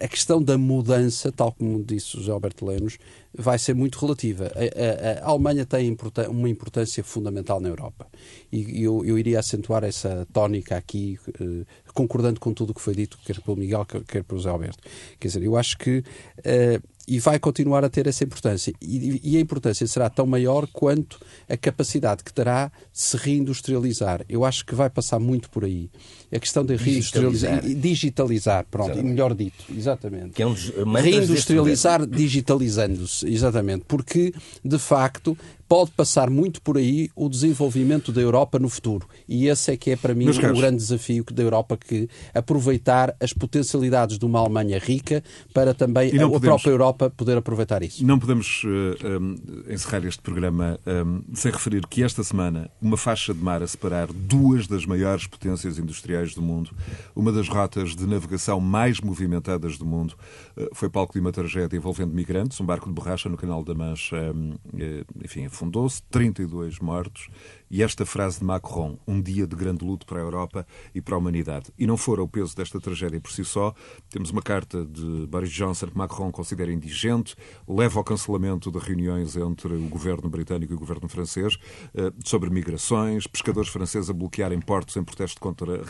[0.00, 2.98] a questão da mudança, tal como disse o José Alberto Lenos,
[3.34, 4.52] vai ser muito relativa.
[4.54, 5.96] A, a, a Alemanha tem
[6.28, 8.06] uma importância fundamental na Europa.
[8.50, 12.94] E eu, eu iria acentuar essa tónica aqui, eh, concordando com tudo o que foi
[12.94, 14.82] dito, quer pelo Miguel, quer pelo José Alberto.
[15.18, 16.04] Quer dizer, eu acho que.
[16.44, 18.72] Eh, e vai continuar a ter essa importância.
[18.80, 24.24] E, e, a importância será tão maior quanto a capacidade que terá de se reindustrializar.
[24.28, 25.90] Eu acho que vai passar muito por aí.
[26.32, 29.12] A questão de reindustrializar, digitalizar, digitalizar pronto, exatamente.
[29.12, 30.30] melhor dito, exatamente.
[30.30, 30.72] Que é um dos
[31.02, 34.32] reindustrializar digitalizando-se, exatamente, porque
[34.64, 35.36] de facto
[35.72, 39.08] pode passar muito por aí o desenvolvimento da Europa no futuro.
[39.26, 43.32] E esse é que é para mim o grande desafio da Europa, que aproveitar as
[43.32, 45.24] potencialidades de uma Alemanha rica
[45.54, 48.04] para também a, podemos, própria Europa poder aproveitar isso.
[48.04, 48.68] Não podemos uh,
[49.02, 49.36] eh, um,
[49.72, 54.08] encerrar este programa um, sem referir que esta semana uma faixa de mar a separar
[54.12, 56.70] duas das maiores potências industriais do mundo,
[57.14, 60.14] uma das rotas de navegação mais movimentadas do mundo,
[60.56, 63.74] uh, foi palco de uma tragédia envolvendo migrantes, um barco de borracha no Canal da
[63.74, 67.28] Mancha, um, uh, eh, enfim, afundou-se, 32 mortos,
[67.72, 71.14] e esta frase de Macron, um dia de grande luto para a Europa e para
[71.14, 71.72] a humanidade.
[71.78, 73.74] E não fora o peso desta tragédia por si só,
[74.10, 77.34] temos uma carta de Boris Johnson que Macron considera indigente,
[77.66, 81.56] leva ao cancelamento de reuniões entre o governo britânico e o governo francês
[81.94, 85.80] eh, sobre migrações, pescadores franceses a bloquearem portos em protesto contra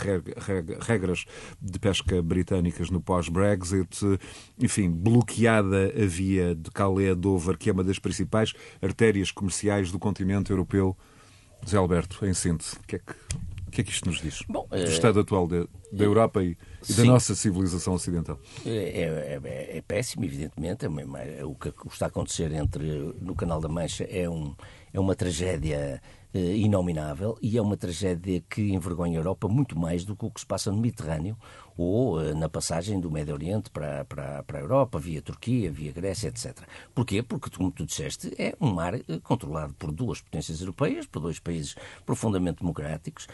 [0.81, 1.25] regras
[1.61, 4.21] de pesca britânicas no pós-Brexit,
[4.57, 9.99] enfim, bloqueada a via de Calais Dover, que é uma das principais artérias comerciais do
[9.99, 10.97] continente europeu
[11.69, 13.15] Zé Alberto, em síntese, o que é que,
[13.71, 14.43] que, é que isto nos diz?
[14.49, 14.85] Bom, do é...
[14.85, 16.57] estado atual de, da Europa e,
[16.89, 18.39] e da nossa civilização ocidental?
[18.67, 20.85] É, é, é, é péssimo, evidentemente.
[20.85, 24.55] É o que está a acontecer entre, no Canal da Mancha é, um,
[24.93, 26.03] é uma tragédia
[26.35, 30.31] eh, inominável e é uma tragédia que envergonha a Europa muito mais do que o
[30.31, 31.37] que se passa no Mediterrâneo
[31.77, 35.93] ou eh, na passagem do Médio Oriente para, para, para a Europa, via Turquia, via
[35.93, 36.59] Grécia, etc.
[36.95, 37.23] Porquê?
[37.23, 41.39] Porque, como tu disseste, é um mar eh, controlado por duas potências europeias, por dois
[41.39, 41.75] países
[42.05, 43.27] profundamente democráticos.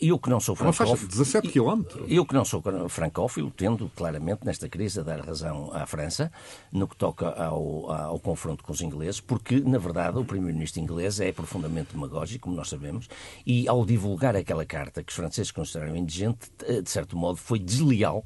[0.00, 0.90] Eu que não sou francófilo...
[0.90, 2.04] Uma faixa de 17 quilómetros.
[2.08, 6.30] Eu que não sou francófilo, tendo claramente nesta crise a dar razão à França
[6.70, 11.20] no que toca ao, ao confronto com os ingleses, porque, na verdade, o primeiro-ministro inglês
[11.20, 13.08] é profundamente demagógico, como nós sabemos,
[13.46, 16.50] e ao divulgar aquela carta que os franceses consideraram indigente,
[16.82, 18.24] de certo modo, foi desleal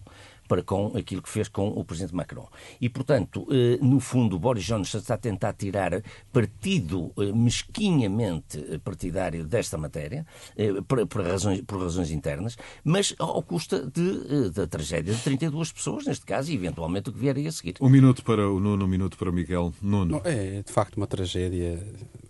[0.51, 2.48] para com aquilo que fez com o Presidente Macron.
[2.80, 9.44] E, portanto, eh, no fundo, Boris Johnson está a tentar tirar partido eh, mesquinhamente partidário
[9.44, 10.26] desta matéria,
[10.57, 16.05] eh, por, razões, por razões internas, mas ao custa de, da tragédia de 32 pessoas,
[16.05, 17.76] neste caso, e eventualmente o que vier a seguir.
[17.80, 19.72] Um minuto para o Nuno, um minuto para o Miguel.
[19.80, 20.20] Nuno.
[20.24, 21.78] É, de facto, uma tragédia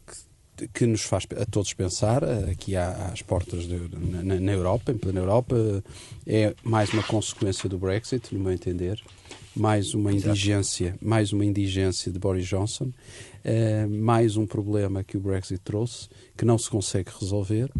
[0.06, 0.29] que
[0.86, 3.78] nos faz a todos pensar, eh, aqui às portas de,
[4.22, 5.56] na, na, Europa, em plena Europa,
[6.26, 9.00] é mais uma consequência do Brexit, no meu entender,
[9.54, 12.92] mais uma indigência, mais uma indigência de Boris Johnson,
[13.42, 17.70] é, mais um problema que o Brexit trouxe, que não se consegue resolver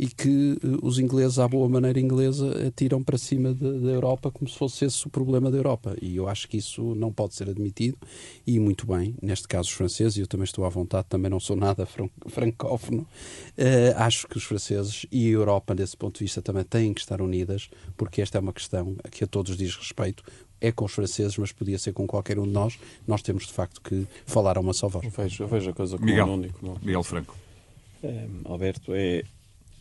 [0.00, 4.48] e que uh, os ingleses, à boa maneira inglesa, atiram para cima da Europa como
[4.48, 5.94] se fosse esse o problema da Europa.
[6.00, 7.98] E eu acho que isso não pode ser admitido
[8.46, 11.38] e muito bem, neste caso os franceses, e eu também estou à vontade, também não
[11.38, 16.24] sou nada fran francófono, uh, acho que os franceses e a Europa, desse ponto de
[16.24, 19.76] vista, também têm que estar unidas, porque esta é uma questão que a todos diz
[19.76, 20.24] respeito,
[20.60, 22.78] é com os franceses, mas podia ser com qualquer um de nós.
[23.06, 25.04] Nós temos, de facto, que falar a uma só voz.
[25.04, 26.78] Eu vejo, eu vejo a coisa como Miguel, um único.
[26.82, 27.36] Miguel Franco.
[28.02, 29.24] É, Alberto, é,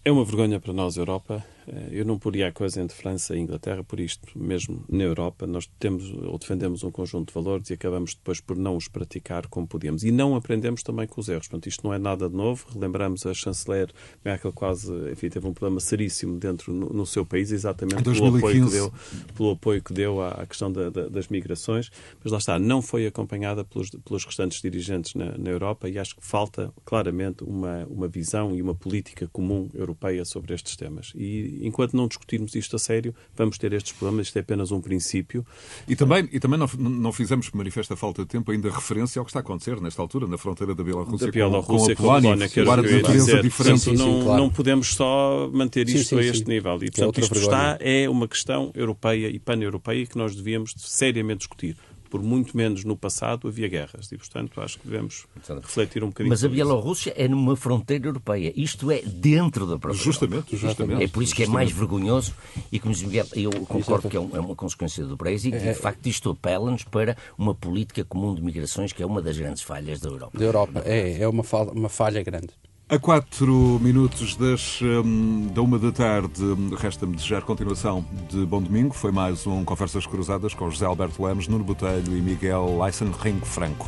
[0.03, 1.43] é uma vergonha para nós, Europa,
[1.91, 4.27] eu não poria a coisa entre França e Inglaterra por isto.
[4.35, 8.57] Mesmo na Europa, nós temos ou defendemos um conjunto de valores e acabamos depois por
[8.57, 10.03] não os praticar como podíamos.
[10.03, 11.47] E não aprendemos também com os erros.
[11.47, 12.65] Portanto, isto não é nada de novo.
[12.73, 13.91] Relembramos a chanceler
[14.23, 18.65] Merkel quase, enfim, teve um problema seríssimo dentro no, no seu país, exatamente pelo apoio
[18.65, 18.93] que deu,
[19.35, 21.91] pelo apoio que deu à, à questão da, da, das migrações.
[22.23, 26.15] Mas lá está, não foi acompanhada pelos, pelos restantes dirigentes na, na Europa e acho
[26.15, 31.11] que falta claramente uma, uma visão e uma política comum europeia sobre estes temas.
[31.15, 34.27] E enquanto não discutirmos isto a sério, vamos ter estes problemas.
[34.27, 35.45] Isto é apenas um princípio.
[35.87, 39.31] E também, e também não, não fizemos, manifesta falta de tempo, ainda referência ao que
[39.31, 42.49] está a acontecer nesta altura na fronteira da Bielorrússia, da Bielorrússia com, com a Polónia.
[42.49, 43.79] Que era de natureza diferente.
[43.81, 44.41] Sim, sim, não, claro.
[44.41, 46.75] não podemos só manter isto a este nível.
[46.81, 47.73] E, portanto, é isto vergonha.
[47.73, 51.77] está é uma questão europeia e pan-europeia que nós devíamos seriamente discutir
[52.09, 54.11] por muito menos no passado havia guerras.
[54.11, 56.29] E, portanto, acho que devemos refletir um bocadinho.
[56.29, 58.51] Mas a Bielorrússia é numa fronteira europeia.
[58.55, 61.03] Isto é dentro da própria Justamente, justamente.
[61.03, 62.33] É por isso que é mais vergonhoso
[62.71, 62.93] e, como
[63.35, 67.15] eu concordo que é, é uma consequência do Brexit e, de facto, isto apela-nos para
[67.37, 70.37] uma política comum de migrações que é uma das grandes falhas da Europa.
[70.37, 72.49] Da Europa, é, é uma falha, uma falha grande.
[72.91, 76.41] A quatro minutos das, um, da uma da tarde,
[76.75, 78.95] resta-me desejar continuação de bom domingo.
[78.95, 83.87] Foi mais um Conversas Cruzadas com José Alberto Lemos, Nuno Botelho e Miguel Leissenring Franco.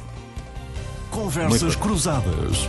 [1.09, 2.67] Conversas Cruzadas.